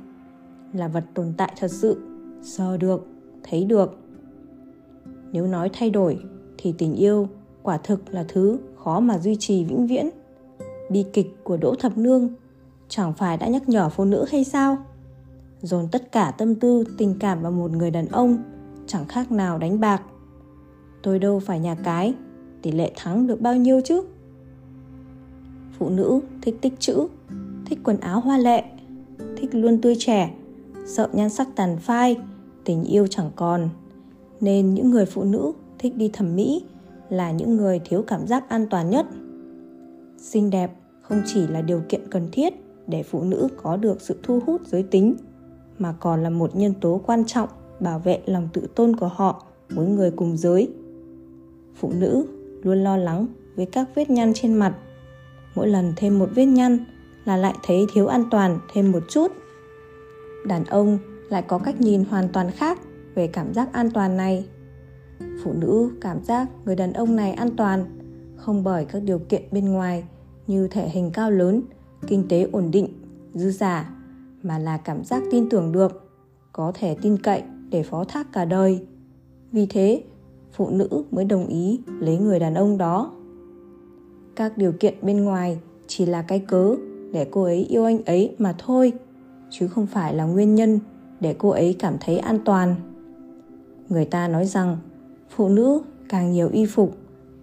Là 0.72 0.88
vật 0.88 1.04
tồn 1.14 1.32
tại 1.36 1.54
thật 1.58 1.70
sự 1.70 2.13
sờ 2.44 2.76
được, 2.76 3.06
thấy 3.42 3.64
được. 3.64 3.98
Nếu 5.32 5.46
nói 5.46 5.70
thay 5.72 5.90
đổi, 5.90 6.18
thì 6.58 6.74
tình 6.78 6.94
yêu 6.94 7.28
quả 7.62 7.76
thực 7.76 8.14
là 8.14 8.24
thứ 8.28 8.58
khó 8.76 9.00
mà 9.00 9.18
duy 9.18 9.36
trì 9.36 9.64
vĩnh 9.64 9.86
viễn. 9.86 10.10
Bi 10.90 11.04
kịch 11.12 11.36
của 11.44 11.56
đỗ 11.56 11.74
thập 11.74 11.98
nương, 11.98 12.28
chẳng 12.88 13.12
phải 13.12 13.36
đã 13.36 13.46
nhắc 13.46 13.68
nhở 13.68 13.88
phụ 13.88 14.04
nữ 14.04 14.24
hay 14.28 14.44
sao? 14.44 14.76
Dồn 15.62 15.88
tất 15.92 16.12
cả 16.12 16.30
tâm 16.38 16.54
tư, 16.54 16.84
tình 16.98 17.14
cảm 17.18 17.42
vào 17.42 17.52
một 17.52 17.70
người 17.70 17.90
đàn 17.90 18.06
ông, 18.06 18.38
chẳng 18.86 19.04
khác 19.08 19.32
nào 19.32 19.58
đánh 19.58 19.80
bạc. 19.80 20.02
Tôi 21.02 21.18
đâu 21.18 21.40
phải 21.40 21.60
nhà 21.60 21.74
cái, 21.74 22.14
tỷ 22.62 22.72
lệ 22.72 22.92
thắng 22.96 23.26
được 23.26 23.40
bao 23.40 23.56
nhiêu 23.56 23.80
chứ? 23.84 24.02
Phụ 25.78 25.88
nữ 25.88 26.20
thích 26.42 26.56
tích 26.60 26.74
chữ, 26.78 27.06
thích 27.66 27.78
quần 27.84 28.00
áo 28.00 28.20
hoa 28.20 28.38
lệ, 28.38 28.64
thích 29.36 29.54
luôn 29.54 29.80
tươi 29.80 29.96
trẻ, 29.98 30.34
sợ 30.86 31.08
nhan 31.12 31.30
sắc 31.30 31.48
tàn 31.56 31.76
phai 31.78 32.16
tình 32.64 32.84
yêu 32.84 33.06
chẳng 33.06 33.30
còn. 33.36 33.68
Nên 34.40 34.74
những 34.74 34.90
người 34.90 35.06
phụ 35.06 35.24
nữ 35.24 35.52
thích 35.78 35.96
đi 35.96 36.10
thẩm 36.12 36.36
mỹ 36.36 36.64
là 37.08 37.30
những 37.30 37.56
người 37.56 37.80
thiếu 37.84 38.04
cảm 38.06 38.26
giác 38.26 38.48
an 38.48 38.66
toàn 38.70 38.90
nhất. 38.90 39.06
Xinh 40.18 40.50
đẹp 40.50 40.70
không 41.02 41.22
chỉ 41.26 41.46
là 41.46 41.62
điều 41.62 41.82
kiện 41.88 42.00
cần 42.10 42.28
thiết 42.32 42.54
để 42.86 43.02
phụ 43.02 43.22
nữ 43.22 43.48
có 43.62 43.76
được 43.76 44.00
sự 44.00 44.18
thu 44.22 44.40
hút 44.46 44.60
giới 44.66 44.82
tính, 44.82 45.16
mà 45.78 45.94
còn 46.00 46.22
là 46.22 46.30
một 46.30 46.56
nhân 46.56 46.74
tố 46.80 47.00
quan 47.06 47.24
trọng 47.24 47.48
bảo 47.80 47.98
vệ 47.98 48.20
lòng 48.26 48.48
tự 48.52 48.66
tôn 48.74 48.96
của 48.96 49.08
họ 49.08 49.46
với 49.68 49.86
người 49.86 50.10
cùng 50.10 50.36
giới. 50.36 50.68
Phụ 51.76 51.92
nữ 51.92 52.26
luôn 52.62 52.84
lo 52.84 52.96
lắng 52.96 53.26
với 53.56 53.66
các 53.66 53.88
vết 53.94 54.10
nhăn 54.10 54.32
trên 54.34 54.54
mặt. 54.54 54.74
Mỗi 55.54 55.68
lần 55.68 55.92
thêm 55.96 56.18
một 56.18 56.28
vết 56.34 56.46
nhăn 56.46 56.84
là 57.24 57.36
lại 57.36 57.54
thấy 57.62 57.86
thiếu 57.92 58.06
an 58.06 58.24
toàn 58.30 58.58
thêm 58.72 58.92
một 58.92 59.02
chút. 59.08 59.32
Đàn 60.46 60.64
ông 60.64 60.98
lại 61.28 61.42
có 61.42 61.58
cách 61.58 61.80
nhìn 61.80 62.04
hoàn 62.04 62.28
toàn 62.28 62.50
khác 62.50 62.78
về 63.14 63.26
cảm 63.26 63.54
giác 63.54 63.72
an 63.72 63.90
toàn 63.90 64.16
này. 64.16 64.46
Phụ 65.44 65.52
nữ 65.52 65.90
cảm 66.00 66.24
giác 66.24 66.48
người 66.64 66.76
đàn 66.76 66.92
ông 66.92 67.16
này 67.16 67.32
an 67.32 67.56
toàn, 67.56 67.84
không 68.36 68.64
bởi 68.64 68.84
các 68.84 69.02
điều 69.02 69.18
kiện 69.18 69.42
bên 69.52 69.64
ngoài 69.72 70.04
như 70.46 70.68
thể 70.68 70.88
hình 70.88 71.10
cao 71.10 71.30
lớn, 71.30 71.62
kinh 72.06 72.28
tế 72.28 72.48
ổn 72.52 72.70
định, 72.70 72.88
dư 73.34 73.50
giả 73.50 73.90
mà 74.42 74.58
là 74.58 74.76
cảm 74.76 75.04
giác 75.04 75.22
tin 75.30 75.48
tưởng 75.48 75.72
được, 75.72 76.10
có 76.52 76.72
thể 76.74 76.96
tin 77.02 77.18
cậy 77.18 77.42
để 77.70 77.82
phó 77.82 78.04
thác 78.04 78.32
cả 78.32 78.44
đời. 78.44 78.86
Vì 79.52 79.66
thế, 79.66 80.02
phụ 80.52 80.70
nữ 80.70 80.88
mới 81.10 81.24
đồng 81.24 81.46
ý 81.46 81.80
lấy 82.00 82.18
người 82.18 82.38
đàn 82.38 82.54
ông 82.54 82.78
đó. 82.78 83.12
Các 84.36 84.58
điều 84.58 84.72
kiện 84.72 84.94
bên 85.02 85.24
ngoài 85.24 85.58
chỉ 85.86 86.06
là 86.06 86.22
cái 86.22 86.38
cớ 86.38 86.74
để 87.12 87.26
cô 87.30 87.42
ấy 87.42 87.64
yêu 87.64 87.84
anh 87.84 88.04
ấy 88.04 88.36
mà 88.38 88.54
thôi, 88.58 88.92
chứ 89.50 89.68
không 89.68 89.86
phải 89.86 90.14
là 90.14 90.24
nguyên 90.24 90.54
nhân 90.54 90.80
để 91.24 91.34
cô 91.38 91.48
ấy 91.48 91.76
cảm 91.78 91.96
thấy 92.00 92.18
an 92.18 92.38
toàn. 92.44 92.74
Người 93.88 94.04
ta 94.04 94.28
nói 94.28 94.46
rằng, 94.46 94.76
phụ 95.30 95.48
nữ 95.48 95.82
càng 96.08 96.32
nhiều 96.32 96.48
y 96.52 96.66
phục, 96.66 96.96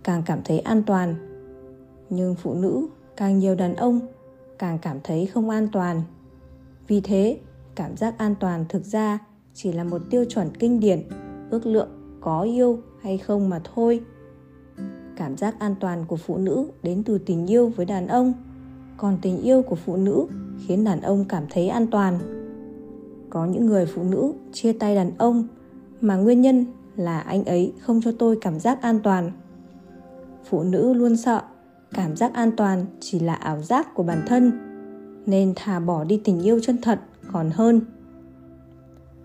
càng 0.03 0.23
cảm 0.25 0.39
thấy 0.45 0.59
an 0.59 0.83
toàn. 0.83 1.15
Nhưng 2.09 2.35
phụ 2.35 2.53
nữ 2.53 2.87
càng 3.17 3.39
nhiều 3.39 3.55
đàn 3.55 3.75
ông, 3.75 3.99
càng 4.59 4.77
cảm 4.81 4.97
thấy 5.03 5.25
không 5.25 5.49
an 5.49 5.67
toàn. 5.71 6.01
Vì 6.87 7.01
thế, 7.01 7.39
cảm 7.75 7.97
giác 7.97 8.17
an 8.17 8.35
toàn 8.39 8.65
thực 8.69 8.85
ra 8.85 9.19
chỉ 9.53 9.71
là 9.71 9.83
một 9.83 10.01
tiêu 10.09 10.25
chuẩn 10.29 10.49
kinh 10.59 10.79
điển, 10.79 11.01
ước 11.49 11.65
lượng 11.65 11.89
có 12.21 12.41
yêu 12.41 12.79
hay 13.01 13.17
không 13.17 13.49
mà 13.49 13.61
thôi. 13.75 14.01
Cảm 15.15 15.37
giác 15.37 15.59
an 15.59 15.75
toàn 15.79 16.05
của 16.07 16.17
phụ 16.17 16.37
nữ 16.37 16.67
đến 16.83 17.03
từ 17.03 17.17
tình 17.17 17.47
yêu 17.47 17.71
với 17.75 17.85
đàn 17.85 18.07
ông, 18.07 18.33
còn 18.97 19.17
tình 19.21 19.41
yêu 19.41 19.61
của 19.61 19.75
phụ 19.75 19.97
nữ 19.97 20.25
khiến 20.67 20.83
đàn 20.83 21.01
ông 21.01 21.25
cảm 21.29 21.43
thấy 21.49 21.67
an 21.67 21.87
toàn 21.87 22.40
có 23.31 23.45
những 23.45 23.65
người 23.65 23.85
phụ 23.85 24.03
nữ 24.03 24.33
chia 24.53 24.73
tay 24.73 24.95
đàn 24.95 25.11
ông 25.17 25.47
mà 26.01 26.15
nguyên 26.15 26.41
nhân 26.41 26.65
là 26.95 27.19
anh 27.19 27.45
ấy 27.45 27.73
không 27.81 28.01
cho 28.01 28.11
tôi 28.19 28.37
cảm 28.41 28.59
giác 28.59 28.81
an 28.81 28.99
toàn. 29.03 29.31
Phụ 30.49 30.63
nữ 30.63 30.93
luôn 30.93 31.17
sợ 31.17 31.41
cảm 31.93 32.15
giác 32.15 32.33
an 32.33 32.51
toàn 32.57 32.85
chỉ 32.99 33.19
là 33.19 33.33
ảo 33.33 33.61
giác 33.61 33.93
của 33.93 34.03
bản 34.03 34.23
thân, 34.27 34.51
nên 35.25 35.53
thà 35.55 35.79
bỏ 35.79 36.03
đi 36.03 36.21
tình 36.23 36.41
yêu 36.41 36.59
chân 36.59 36.77
thật 36.81 36.99
còn 37.31 37.49
hơn. 37.49 37.81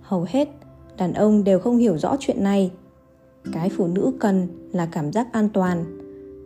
Hầu 0.00 0.26
hết 0.28 0.48
đàn 0.96 1.12
ông 1.12 1.44
đều 1.44 1.58
không 1.58 1.76
hiểu 1.78 1.98
rõ 1.98 2.16
chuyện 2.20 2.42
này. 2.42 2.72
Cái 3.52 3.68
phụ 3.68 3.86
nữ 3.86 4.12
cần 4.20 4.48
là 4.72 4.86
cảm 4.86 5.12
giác 5.12 5.32
an 5.32 5.48
toàn. 5.48 5.84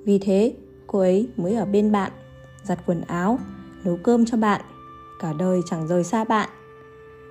Vì 0.05 0.19
thế, 0.19 0.55
cô 0.87 0.99
ấy 0.99 1.29
mới 1.37 1.55
ở 1.55 1.64
bên 1.64 1.93
bạn, 1.93 2.12
giặt 2.62 2.79
quần 2.87 3.00
áo, 3.00 3.38
nấu 3.85 3.99
cơm 4.02 4.25
cho 4.26 4.37
bạn, 4.37 4.61
cả 5.21 5.33
đời 5.38 5.61
chẳng 5.71 5.88
rời 5.88 6.05
xa 6.05 6.25
bạn 6.25 6.49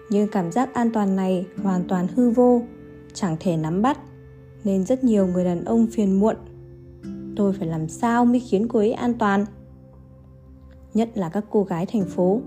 nhưng 0.09 0.27
cảm 0.27 0.51
giác 0.51 0.73
an 0.73 0.91
toàn 0.93 1.15
này 1.15 1.45
hoàn 1.63 1.83
toàn 1.87 2.07
hư 2.15 2.29
vô, 2.29 2.61
chẳng 3.13 3.37
thể 3.39 3.57
nắm 3.57 3.81
bắt, 3.81 3.99
nên 4.63 4.85
rất 4.85 5.03
nhiều 5.03 5.27
người 5.27 5.43
đàn 5.43 5.65
ông 5.65 5.87
phiền 5.87 6.19
muộn. 6.19 6.35
Tôi 7.35 7.53
phải 7.53 7.67
làm 7.67 7.87
sao 7.87 8.25
mới 8.25 8.39
khiến 8.39 8.67
cô 8.67 8.79
ấy 8.79 8.93
an 8.93 9.13
toàn? 9.13 9.45
Nhất 10.93 11.09
là 11.15 11.29
các 11.29 11.45
cô 11.49 11.63
gái 11.63 11.85
thành 11.85 12.05
phố, 12.05 12.41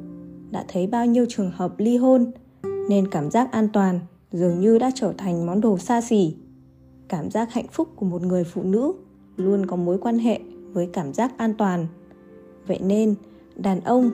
đã 0.51 0.65
thấy 0.69 0.87
bao 0.87 1.07
nhiêu 1.07 1.27
trường 1.29 1.51
hợp 1.51 1.75
ly 1.79 1.97
hôn, 1.97 2.33
nên 2.89 3.09
cảm 3.11 3.31
giác 3.31 3.53
an 3.53 3.69
toàn 3.73 4.01
dường 4.33 4.61
như 4.61 4.79
đã 4.79 4.91
trở 4.95 5.13
thành 5.19 5.47
món 5.47 5.61
đồ 5.61 5.79
xa 5.79 6.01
xỉ. 6.01 6.37
Cảm 7.09 7.31
giác 7.31 7.53
hạnh 7.53 7.67
phúc 7.73 7.89
của 7.97 8.07
một 8.07 8.23
người 8.23 8.45
phụ 8.45 8.63
nữ 8.63 8.93
luôn 9.37 9.67
có 9.67 9.77
mối 9.77 9.99
quan 9.99 10.19
hệ 10.19 10.41
với 10.73 10.89
cảm 10.93 11.15
giác 11.15 11.39
an 11.39 11.55
toàn. 11.59 11.87
Vậy 12.67 12.79
nên, 12.83 13.15
đàn 13.57 13.81
ông, 13.81 14.11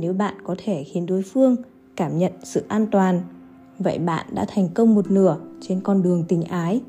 nếu 0.00 0.12
bạn 0.12 0.34
có 0.44 0.54
thể 0.58 0.84
khiến 0.84 1.06
đối 1.06 1.22
phương 1.22 1.56
cảm 1.96 2.18
nhận 2.18 2.32
sự 2.42 2.64
an 2.68 2.86
toàn. 2.90 3.20
Vậy 3.78 3.98
bạn 3.98 4.26
đã 4.34 4.44
thành 4.48 4.68
công 4.74 4.94
một 4.94 5.10
nửa 5.10 5.36
trên 5.60 5.80
con 5.80 6.02
đường 6.02 6.24
tình 6.28 6.42
ái. 6.42 6.80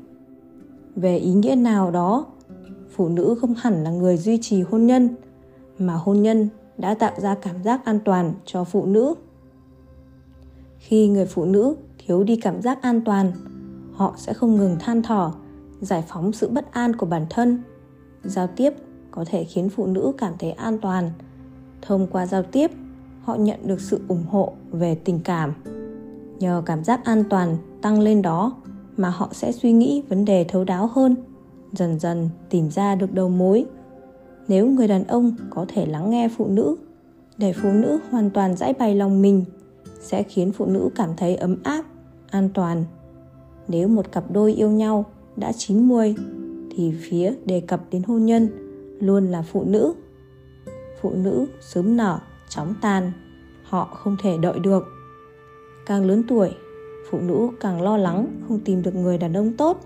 Về 0.96 1.16
ý 1.16 1.32
nghĩa 1.32 1.54
nào 1.54 1.90
đó, 1.90 2.26
phụ 2.90 3.08
nữ 3.08 3.36
không 3.40 3.54
hẳn 3.54 3.84
là 3.84 3.90
người 3.90 4.16
duy 4.16 4.38
trì 4.42 4.62
hôn 4.62 4.86
nhân, 4.86 5.14
mà 5.78 5.94
hôn 5.94 6.22
nhân 6.22 6.48
đã 6.78 6.94
tạo 6.94 7.12
ra 7.20 7.34
cảm 7.34 7.62
giác 7.62 7.84
an 7.84 7.98
toàn 8.04 8.34
cho 8.44 8.64
phụ 8.64 8.86
nữ. 8.86 9.14
Khi 10.78 11.08
người 11.08 11.26
phụ 11.26 11.44
nữ 11.44 11.76
thiếu 11.98 12.22
đi 12.22 12.36
cảm 12.36 12.62
giác 12.62 12.82
an 12.82 13.00
toàn, 13.04 13.32
họ 13.92 14.14
sẽ 14.18 14.32
không 14.32 14.56
ngừng 14.56 14.76
than 14.80 15.02
thở, 15.02 15.30
giải 15.80 16.04
phóng 16.08 16.32
sự 16.32 16.48
bất 16.48 16.72
an 16.72 16.96
của 16.96 17.06
bản 17.06 17.26
thân. 17.30 17.62
Giao 18.24 18.46
tiếp 18.46 18.72
có 19.10 19.24
thể 19.28 19.44
khiến 19.44 19.68
phụ 19.68 19.86
nữ 19.86 20.12
cảm 20.18 20.32
thấy 20.38 20.52
an 20.52 20.78
toàn. 20.78 21.10
Thông 21.82 22.06
qua 22.06 22.26
giao 22.26 22.42
tiếp 22.42 22.70
họ 23.24 23.34
nhận 23.34 23.58
được 23.66 23.80
sự 23.80 24.00
ủng 24.08 24.24
hộ 24.28 24.52
về 24.70 24.94
tình 24.94 25.20
cảm. 25.24 25.52
Nhờ 26.38 26.62
cảm 26.66 26.84
giác 26.84 27.04
an 27.04 27.24
toàn 27.30 27.56
tăng 27.82 28.00
lên 28.00 28.22
đó 28.22 28.56
mà 28.96 29.10
họ 29.10 29.28
sẽ 29.32 29.52
suy 29.52 29.72
nghĩ 29.72 30.02
vấn 30.08 30.24
đề 30.24 30.44
thấu 30.48 30.64
đáo 30.64 30.90
hơn, 30.94 31.16
dần 31.72 31.98
dần 31.98 32.30
tìm 32.50 32.70
ra 32.70 32.94
được 32.94 33.12
đầu 33.12 33.28
mối. 33.28 33.66
Nếu 34.48 34.66
người 34.66 34.88
đàn 34.88 35.04
ông 35.04 35.34
có 35.50 35.66
thể 35.68 35.86
lắng 35.86 36.10
nghe 36.10 36.28
phụ 36.36 36.46
nữ, 36.46 36.76
để 37.38 37.52
phụ 37.52 37.72
nữ 37.72 37.98
hoàn 38.10 38.30
toàn 38.30 38.56
giải 38.56 38.72
bày 38.72 38.94
lòng 38.94 39.22
mình, 39.22 39.44
sẽ 40.00 40.22
khiến 40.22 40.52
phụ 40.52 40.66
nữ 40.66 40.88
cảm 40.94 41.10
thấy 41.16 41.36
ấm 41.36 41.56
áp, 41.62 41.84
an 42.30 42.48
toàn. 42.54 42.84
Nếu 43.68 43.88
một 43.88 44.12
cặp 44.12 44.30
đôi 44.30 44.52
yêu 44.52 44.70
nhau 44.70 45.04
đã 45.36 45.52
chín 45.56 45.88
muồi, 45.88 46.14
thì 46.76 46.94
phía 47.00 47.34
đề 47.44 47.60
cập 47.60 47.80
đến 47.90 48.02
hôn 48.02 48.26
nhân 48.26 48.48
luôn 49.00 49.26
là 49.26 49.42
phụ 49.42 49.64
nữ. 49.64 49.94
Phụ 51.00 51.10
nữ 51.10 51.46
sớm 51.60 51.96
nở 51.96 52.18
chóng 52.56 52.74
tàn 52.80 53.12
họ 53.62 53.84
không 53.84 54.16
thể 54.22 54.38
đợi 54.38 54.58
được. 54.58 54.84
Càng 55.86 56.04
lớn 56.04 56.22
tuổi, 56.28 56.50
phụ 57.10 57.18
nữ 57.20 57.48
càng 57.60 57.82
lo 57.82 57.96
lắng 57.96 58.26
không 58.48 58.60
tìm 58.60 58.82
được 58.82 58.94
người 58.94 59.18
đàn 59.18 59.32
ông 59.36 59.52
tốt. 59.56 59.80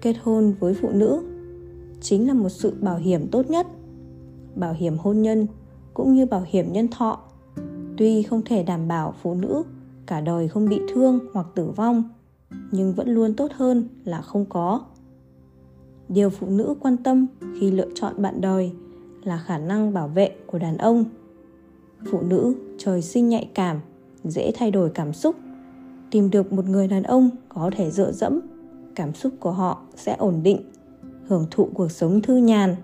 Kết 0.00 0.16
hôn 0.22 0.54
với 0.60 0.74
phụ 0.74 0.90
nữ 0.92 1.22
chính 2.00 2.28
là 2.28 2.34
một 2.34 2.48
sự 2.48 2.72
bảo 2.80 2.96
hiểm 2.96 3.28
tốt 3.28 3.50
nhất. 3.50 3.66
Bảo 4.54 4.72
hiểm 4.72 4.98
hôn 4.98 5.22
nhân 5.22 5.46
cũng 5.94 6.14
như 6.14 6.26
bảo 6.26 6.44
hiểm 6.48 6.72
nhân 6.72 6.88
thọ, 6.88 7.20
tuy 7.96 8.22
không 8.22 8.42
thể 8.44 8.62
đảm 8.62 8.88
bảo 8.88 9.14
phụ 9.22 9.34
nữ 9.34 9.62
cả 10.06 10.20
đời 10.20 10.48
không 10.48 10.68
bị 10.68 10.80
thương 10.94 11.18
hoặc 11.32 11.46
tử 11.54 11.70
vong, 11.76 12.02
nhưng 12.70 12.92
vẫn 12.92 13.08
luôn 13.08 13.34
tốt 13.34 13.50
hơn 13.54 13.88
là 14.04 14.22
không 14.22 14.46
có. 14.48 14.80
Điều 16.08 16.30
phụ 16.30 16.46
nữ 16.46 16.74
quan 16.80 16.96
tâm 16.96 17.26
khi 17.60 17.70
lựa 17.70 17.88
chọn 17.94 18.22
bạn 18.22 18.40
đời 18.40 18.72
là 19.24 19.42
khả 19.46 19.58
năng 19.58 19.94
bảo 19.94 20.08
vệ 20.08 20.36
của 20.46 20.58
đàn 20.58 20.76
ông 20.76 21.04
phụ 22.10 22.20
nữ, 22.20 22.54
trời 22.78 23.02
sinh 23.02 23.28
nhạy 23.28 23.50
cảm, 23.54 23.80
dễ 24.24 24.52
thay 24.54 24.70
đổi 24.70 24.90
cảm 24.90 25.12
xúc. 25.12 25.36
Tìm 26.10 26.30
được 26.30 26.52
một 26.52 26.64
người 26.68 26.88
đàn 26.88 27.02
ông 27.02 27.30
có 27.48 27.70
thể 27.76 27.90
dựa 27.90 28.12
dẫm, 28.12 28.40
cảm 28.94 29.14
xúc 29.14 29.32
của 29.40 29.52
họ 29.52 29.82
sẽ 29.96 30.16
ổn 30.18 30.40
định, 30.42 30.70
hưởng 31.28 31.46
thụ 31.50 31.68
cuộc 31.74 31.90
sống 31.90 32.22
thư 32.22 32.36
nhàn. 32.36 32.76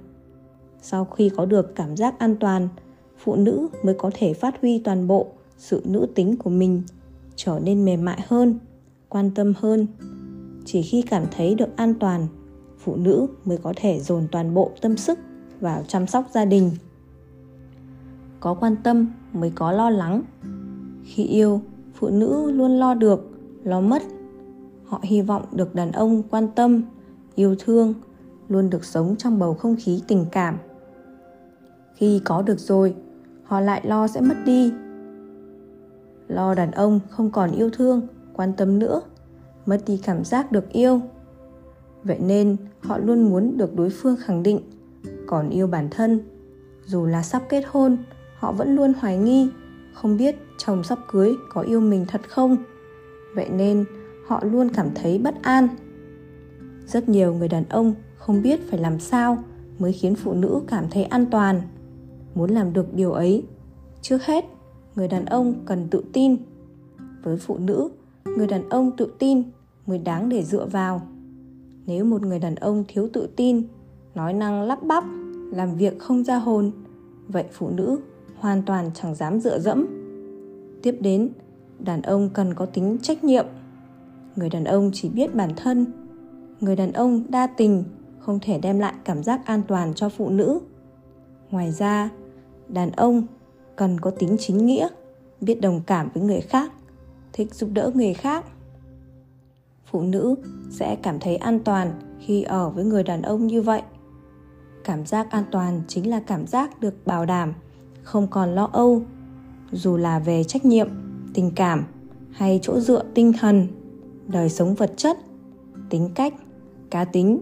Sau 0.82 1.04
khi 1.04 1.30
có 1.36 1.46
được 1.46 1.74
cảm 1.74 1.96
giác 1.96 2.18
an 2.18 2.36
toàn, 2.40 2.68
phụ 3.18 3.36
nữ 3.36 3.68
mới 3.82 3.94
có 3.94 4.10
thể 4.14 4.34
phát 4.34 4.60
huy 4.62 4.78
toàn 4.78 5.06
bộ 5.06 5.26
sự 5.58 5.82
nữ 5.84 6.06
tính 6.14 6.36
của 6.36 6.50
mình, 6.50 6.82
trở 7.36 7.60
nên 7.62 7.84
mềm 7.84 8.04
mại 8.04 8.20
hơn, 8.28 8.58
quan 9.08 9.30
tâm 9.34 9.52
hơn. 9.58 9.86
Chỉ 10.64 10.82
khi 10.82 11.02
cảm 11.02 11.24
thấy 11.30 11.54
được 11.54 11.76
an 11.76 11.94
toàn, 12.00 12.26
phụ 12.78 12.96
nữ 12.96 13.26
mới 13.44 13.58
có 13.58 13.72
thể 13.76 14.00
dồn 14.00 14.26
toàn 14.32 14.54
bộ 14.54 14.70
tâm 14.80 14.96
sức 14.96 15.18
vào 15.60 15.82
chăm 15.88 16.06
sóc 16.06 16.24
gia 16.34 16.44
đình 16.44 16.70
có 18.40 18.54
quan 18.54 18.76
tâm 18.76 19.06
mới 19.32 19.52
có 19.54 19.72
lo 19.72 19.90
lắng. 19.90 20.22
Khi 21.04 21.24
yêu, 21.24 21.60
phụ 21.94 22.08
nữ 22.08 22.50
luôn 22.50 22.78
lo 22.78 22.94
được, 22.94 23.30
lo 23.64 23.80
mất. 23.80 24.02
Họ 24.84 25.00
hy 25.02 25.22
vọng 25.22 25.44
được 25.52 25.74
đàn 25.74 25.92
ông 25.92 26.22
quan 26.30 26.48
tâm, 26.48 26.82
yêu 27.34 27.56
thương, 27.58 27.94
luôn 28.48 28.70
được 28.70 28.84
sống 28.84 29.16
trong 29.16 29.38
bầu 29.38 29.54
không 29.54 29.76
khí 29.78 30.02
tình 30.08 30.26
cảm. 30.32 30.58
Khi 31.94 32.20
có 32.24 32.42
được 32.42 32.60
rồi, 32.60 32.94
họ 33.44 33.60
lại 33.60 33.80
lo 33.84 34.08
sẽ 34.08 34.20
mất 34.20 34.36
đi. 34.44 34.72
Lo 36.28 36.54
đàn 36.54 36.70
ông 36.70 37.00
không 37.10 37.30
còn 37.30 37.52
yêu 37.52 37.70
thương, 37.70 38.00
quan 38.32 38.52
tâm 38.52 38.78
nữa, 38.78 39.00
mất 39.66 39.80
đi 39.86 40.00
cảm 40.04 40.24
giác 40.24 40.52
được 40.52 40.72
yêu. 40.72 41.00
Vậy 42.04 42.18
nên, 42.18 42.56
họ 42.80 42.98
luôn 42.98 43.22
muốn 43.30 43.56
được 43.56 43.76
đối 43.76 43.90
phương 43.90 44.16
khẳng 44.16 44.42
định, 44.42 44.60
còn 45.26 45.50
yêu 45.50 45.66
bản 45.66 45.88
thân, 45.90 46.20
dù 46.86 47.06
là 47.06 47.22
sắp 47.22 47.42
kết 47.48 47.64
hôn 47.66 47.96
họ 48.38 48.52
vẫn 48.52 48.76
luôn 48.76 48.92
hoài 49.00 49.18
nghi, 49.18 49.48
không 49.92 50.16
biết 50.16 50.36
chồng 50.58 50.84
sắp 50.84 50.98
cưới 51.08 51.36
có 51.48 51.60
yêu 51.60 51.80
mình 51.80 52.04
thật 52.08 52.20
không. 52.28 52.56
Vậy 53.34 53.48
nên, 53.48 53.84
họ 54.26 54.44
luôn 54.44 54.68
cảm 54.68 54.88
thấy 54.94 55.18
bất 55.18 55.42
an. 55.42 55.68
Rất 56.86 57.08
nhiều 57.08 57.34
người 57.34 57.48
đàn 57.48 57.64
ông 57.68 57.94
không 58.16 58.42
biết 58.42 58.60
phải 58.70 58.78
làm 58.78 59.00
sao 59.00 59.44
mới 59.78 59.92
khiến 59.92 60.14
phụ 60.14 60.34
nữ 60.34 60.60
cảm 60.66 60.84
thấy 60.90 61.04
an 61.04 61.26
toàn. 61.30 61.60
Muốn 62.34 62.50
làm 62.50 62.72
được 62.72 62.94
điều 62.94 63.12
ấy, 63.12 63.44
trước 64.02 64.24
hết, 64.24 64.44
người 64.94 65.08
đàn 65.08 65.24
ông 65.24 65.54
cần 65.66 65.88
tự 65.90 66.04
tin. 66.12 66.36
Với 67.22 67.36
phụ 67.36 67.58
nữ, 67.58 67.88
người 68.24 68.46
đàn 68.46 68.68
ông 68.68 68.96
tự 68.96 69.12
tin 69.18 69.42
mới 69.86 69.98
đáng 69.98 70.28
để 70.28 70.44
dựa 70.44 70.66
vào. 70.66 71.02
Nếu 71.86 72.04
một 72.04 72.22
người 72.22 72.38
đàn 72.38 72.54
ông 72.54 72.84
thiếu 72.88 73.08
tự 73.12 73.28
tin, 73.36 73.62
nói 74.14 74.32
năng 74.32 74.62
lắp 74.62 74.82
bắp, 74.82 75.04
làm 75.52 75.74
việc 75.76 75.98
không 75.98 76.24
ra 76.24 76.36
hồn, 76.36 76.70
vậy 77.28 77.44
phụ 77.52 77.70
nữ 77.70 77.98
hoàn 78.40 78.62
toàn 78.62 78.90
chẳng 78.94 79.14
dám 79.14 79.40
dựa 79.40 79.58
dẫm. 79.58 79.86
Tiếp 80.82 80.96
đến, 81.00 81.30
đàn 81.78 82.02
ông 82.02 82.30
cần 82.34 82.54
có 82.54 82.66
tính 82.66 82.98
trách 83.02 83.24
nhiệm. 83.24 83.46
Người 84.36 84.50
đàn 84.50 84.64
ông 84.64 84.90
chỉ 84.94 85.08
biết 85.08 85.34
bản 85.34 85.50
thân. 85.56 85.86
Người 86.60 86.76
đàn 86.76 86.92
ông 86.92 87.22
đa 87.28 87.46
tình, 87.46 87.84
không 88.18 88.38
thể 88.42 88.58
đem 88.58 88.78
lại 88.78 88.94
cảm 89.04 89.22
giác 89.22 89.46
an 89.46 89.62
toàn 89.68 89.94
cho 89.94 90.08
phụ 90.08 90.28
nữ. 90.28 90.60
Ngoài 91.50 91.72
ra, 91.72 92.10
đàn 92.68 92.90
ông 92.90 93.22
cần 93.76 94.00
có 94.00 94.10
tính 94.10 94.36
chính 94.38 94.66
nghĩa, 94.66 94.88
biết 95.40 95.60
đồng 95.60 95.80
cảm 95.86 96.08
với 96.14 96.22
người 96.22 96.40
khác, 96.40 96.72
thích 97.32 97.54
giúp 97.54 97.70
đỡ 97.72 97.90
người 97.94 98.14
khác. 98.14 98.44
Phụ 99.90 100.02
nữ 100.02 100.34
sẽ 100.70 100.96
cảm 101.02 101.18
thấy 101.20 101.36
an 101.36 101.60
toàn 101.64 101.92
khi 102.20 102.42
ở 102.42 102.70
với 102.70 102.84
người 102.84 103.02
đàn 103.02 103.22
ông 103.22 103.46
như 103.46 103.62
vậy. 103.62 103.82
Cảm 104.84 105.06
giác 105.06 105.30
an 105.30 105.44
toàn 105.50 105.82
chính 105.88 106.10
là 106.10 106.20
cảm 106.26 106.46
giác 106.46 106.80
được 106.80 107.06
bảo 107.06 107.26
đảm 107.26 107.52
không 108.08 108.26
còn 108.30 108.54
lo 108.54 108.68
âu, 108.72 109.02
dù 109.72 109.96
là 109.96 110.18
về 110.18 110.44
trách 110.44 110.64
nhiệm, 110.64 110.88
tình 111.34 111.50
cảm 111.54 111.84
hay 112.30 112.58
chỗ 112.62 112.80
dựa 112.80 113.02
tinh 113.14 113.32
thần, 113.40 113.66
đời 114.26 114.48
sống 114.48 114.74
vật 114.74 114.92
chất, 114.96 115.18
tính 115.90 116.10
cách, 116.14 116.34
cá 116.90 117.04
tính. 117.04 117.40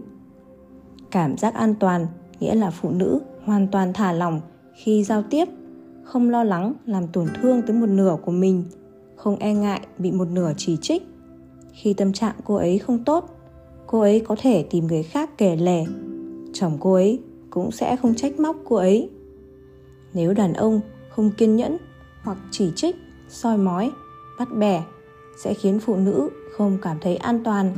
Cảm 1.11 1.37
giác 1.37 1.53
an 1.53 1.75
toàn, 1.79 2.07
nghĩa 2.39 2.55
là 2.55 2.71
phụ 2.71 2.89
nữ 2.89 3.19
hoàn 3.45 3.67
toàn 3.67 3.93
thả 3.93 4.11
lỏng 4.11 4.41
khi 4.73 5.03
giao 5.03 5.23
tiếp, 5.23 5.47
không 6.03 6.29
lo 6.29 6.43
lắng 6.43 6.73
làm 6.85 7.07
tổn 7.07 7.27
thương 7.41 7.61
tới 7.61 7.75
một 7.75 7.89
nửa 7.89 8.17
của 8.25 8.31
mình, 8.31 8.63
không 9.15 9.35
e 9.39 9.53
ngại 9.53 9.81
bị 9.97 10.11
một 10.11 10.27
nửa 10.31 10.51
chỉ 10.57 10.77
trích. 10.81 11.03
Khi 11.71 11.93
tâm 11.93 12.13
trạng 12.13 12.35
cô 12.45 12.55
ấy 12.55 12.79
không 12.79 13.03
tốt, 13.03 13.29
cô 13.87 13.99
ấy 13.99 14.19
có 14.19 14.35
thể 14.41 14.63
tìm 14.69 14.87
người 14.87 15.03
khác 15.03 15.37
kể 15.37 15.55
lể. 15.55 15.85
Chồng 16.53 16.77
cô 16.79 16.93
ấy 16.93 17.21
cũng 17.49 17.71
sẽ 17.71 17.95
không 17.95 18.15
trách 18.15 18.39
móc 18.39 18.55
cô 18.65 18.75
ấy 18.75 19.09
nếu 20.17 20.33
đàn 20.33 20.53
ông 20.53 20.81
không 21.09 21.31
kiên 21.31 21.55
nhẫn 21.55 21.77
hoặc 22.23 22.37
chỉ 22.51 22.71
trích, 22.75 22.95
soi 23.29 23.57
mói, 23.57 23.91
bắt 24.39 24.47
bẻ 24.57 24.83
sẽ 25.43 25.53
khiến 25.53 25.79
phụ 25.79 25.95
nữ 25.95 26.29
không 26.57 26.77
cảm 26.81 26.97
thấy 27.01 27.15
an 27.15 27.43
toàn. 27.43 27.73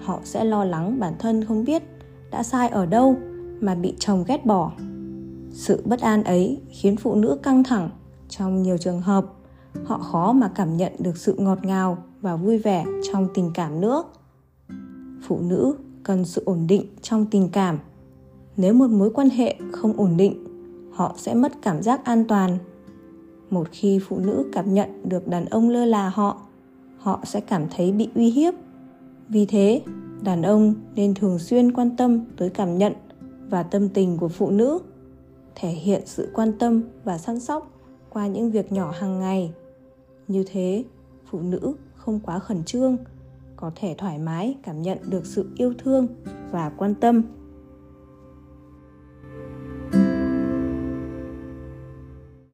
Họ 0.00 0.20
sẽ 0.24 0.44
lo 0.44 0.64
lắng 0.64 1.00
bản 1.00 1.14
thân 1.18 1.44
không 1.44 1.64
biết 1.64 1.82
đã 2.30 2.42
sai 2.42 2.68
ở 2.68 2.86
đâu 2.86 3.16
mà 3.60 3.74
bị 3.74 3.94
chồng 3.98 4.24
ghét 4.28 4.46
bỏ. 4.46 4.72
Sự 5.50 5.82
bất 5.84 6.00
an 6.00 6.24
ấy 6.24 6.60
khiến 6.70 6.96
phụ 6.96 7.14
nữ 7.14 7.38
căng 7.42 7.64
thẳng 7.64 7.90
trong 8.28 8.62
nhiều 8.62 8.78
trường 8.78 9.00
hợp. 9.00 9.26
Họ 9.84 9.98
khó 9.98 10.32
mà 10.32 10.52
cảm 10.54 10.76
nhận 10.76 10.92
được 10.98 11.16
sự 11.16 11.34
ngọt 11.38 11.58
ngào 11.62 11.98
và 12.20 12.36
vui 12.36 12.58
vẻ 12.58 12.84
trong 13.12 13.28
tình 13.34 13.50
cảm 13.54 13.80
nữa. 13.80 14.04
Phụ 15.22 15.38
nữ 15.40 15.74
cần 16.02 16.24
sự 16.24 16.42
ổn 16.44 16.66
định 16.66 16.86
trong 17.02 17.26
tình 17.26 17.48
cảm. 17.48 17.78
Nếu 18.56 18.74
một 18.74 18.90
mối 18.90 19.10
quan 19.10 19.30
hệ 19.30 19.56
không 19.72 19.92
ổn 19.96 20.16
định 20.16 20.43
họ 20.94 21.14
sẽ 21.16 21.34
mất 21.34 21.52
cảm 21.62 21.82
giác 21.82 22.04
an 22.04 22.24
toàn. 22.24 22.58
Một 23.50 23.68
khi 23.72 24.00
phụ 24.08 24.18
nữ 24.18 24.50
cảm 24.52 24.74
nhận 24.74 25.08
được 25.08 25.28
đàn 25.28 25.44
ông 25.44 25.70
lơ 25.70 25.84
là 25.84 26.08
họ 26.08 26.40
họ 26.98 27.20
sẽ 27.24 27.40
cảm 27.40 27.66
thấy 27.76 27.92
bị 27.92 28.08
uy 28.14 28.30
hiếp. 28.30 28.54
Vì 29.28 29.46
thế, 29.46 29.82
đàn 30.22 30.42
ông 30.42 30.74
nên 30.94 31.14
thường 31.14 31.38
xuyên 31.38 31.72
quan 31.72 31.96
tâm 31.96 32.24
tới 32.36 32.50
cảm 32.50 32.78
nhận 32.78 32.92
và 33.50 33.62
tâm 33.62 33.88
tình 33.88 34.16
của 34.18 34.28
phụ 34.28 34.50
nữ, 34.50 34.78
thể 35.54 35.68
hiện 35.68 36.02
sự 36.06 36.30
quan 36.34 36.52
tâm 36.58 36.82
và 37.04 37.18
săn 37.18 37.40
sóc 37.40 37.70
qua 38.10 38.26
những 38.26 38.50
việc 38.50 38.72
nhỏ 38.72 38.90
hàng 38.98 39.20
ngày. 39.20 39.52
Như 40.28 40.44
thế, 40.52 40.84
phụ 41.30 41.40
nữ 41.40 41.74
không 41.94 42.20
quá 42.20 42.38
khẩn 42.38 42.64
trương, 42.64 42.96
có 43.56 43.70
thể 43.74 43.94
thoải 43.98 44.18
mái 44.18 44.56
cảm 44.62 44.82
nhận 44.82 44.98
được 45.08 45.26
sự 45.26 45.50
yêu 45.56 45.74
thương 45.78 46.06
và 46.50 46.72
quan 46.76 46.94
tâm. 46.94 47.22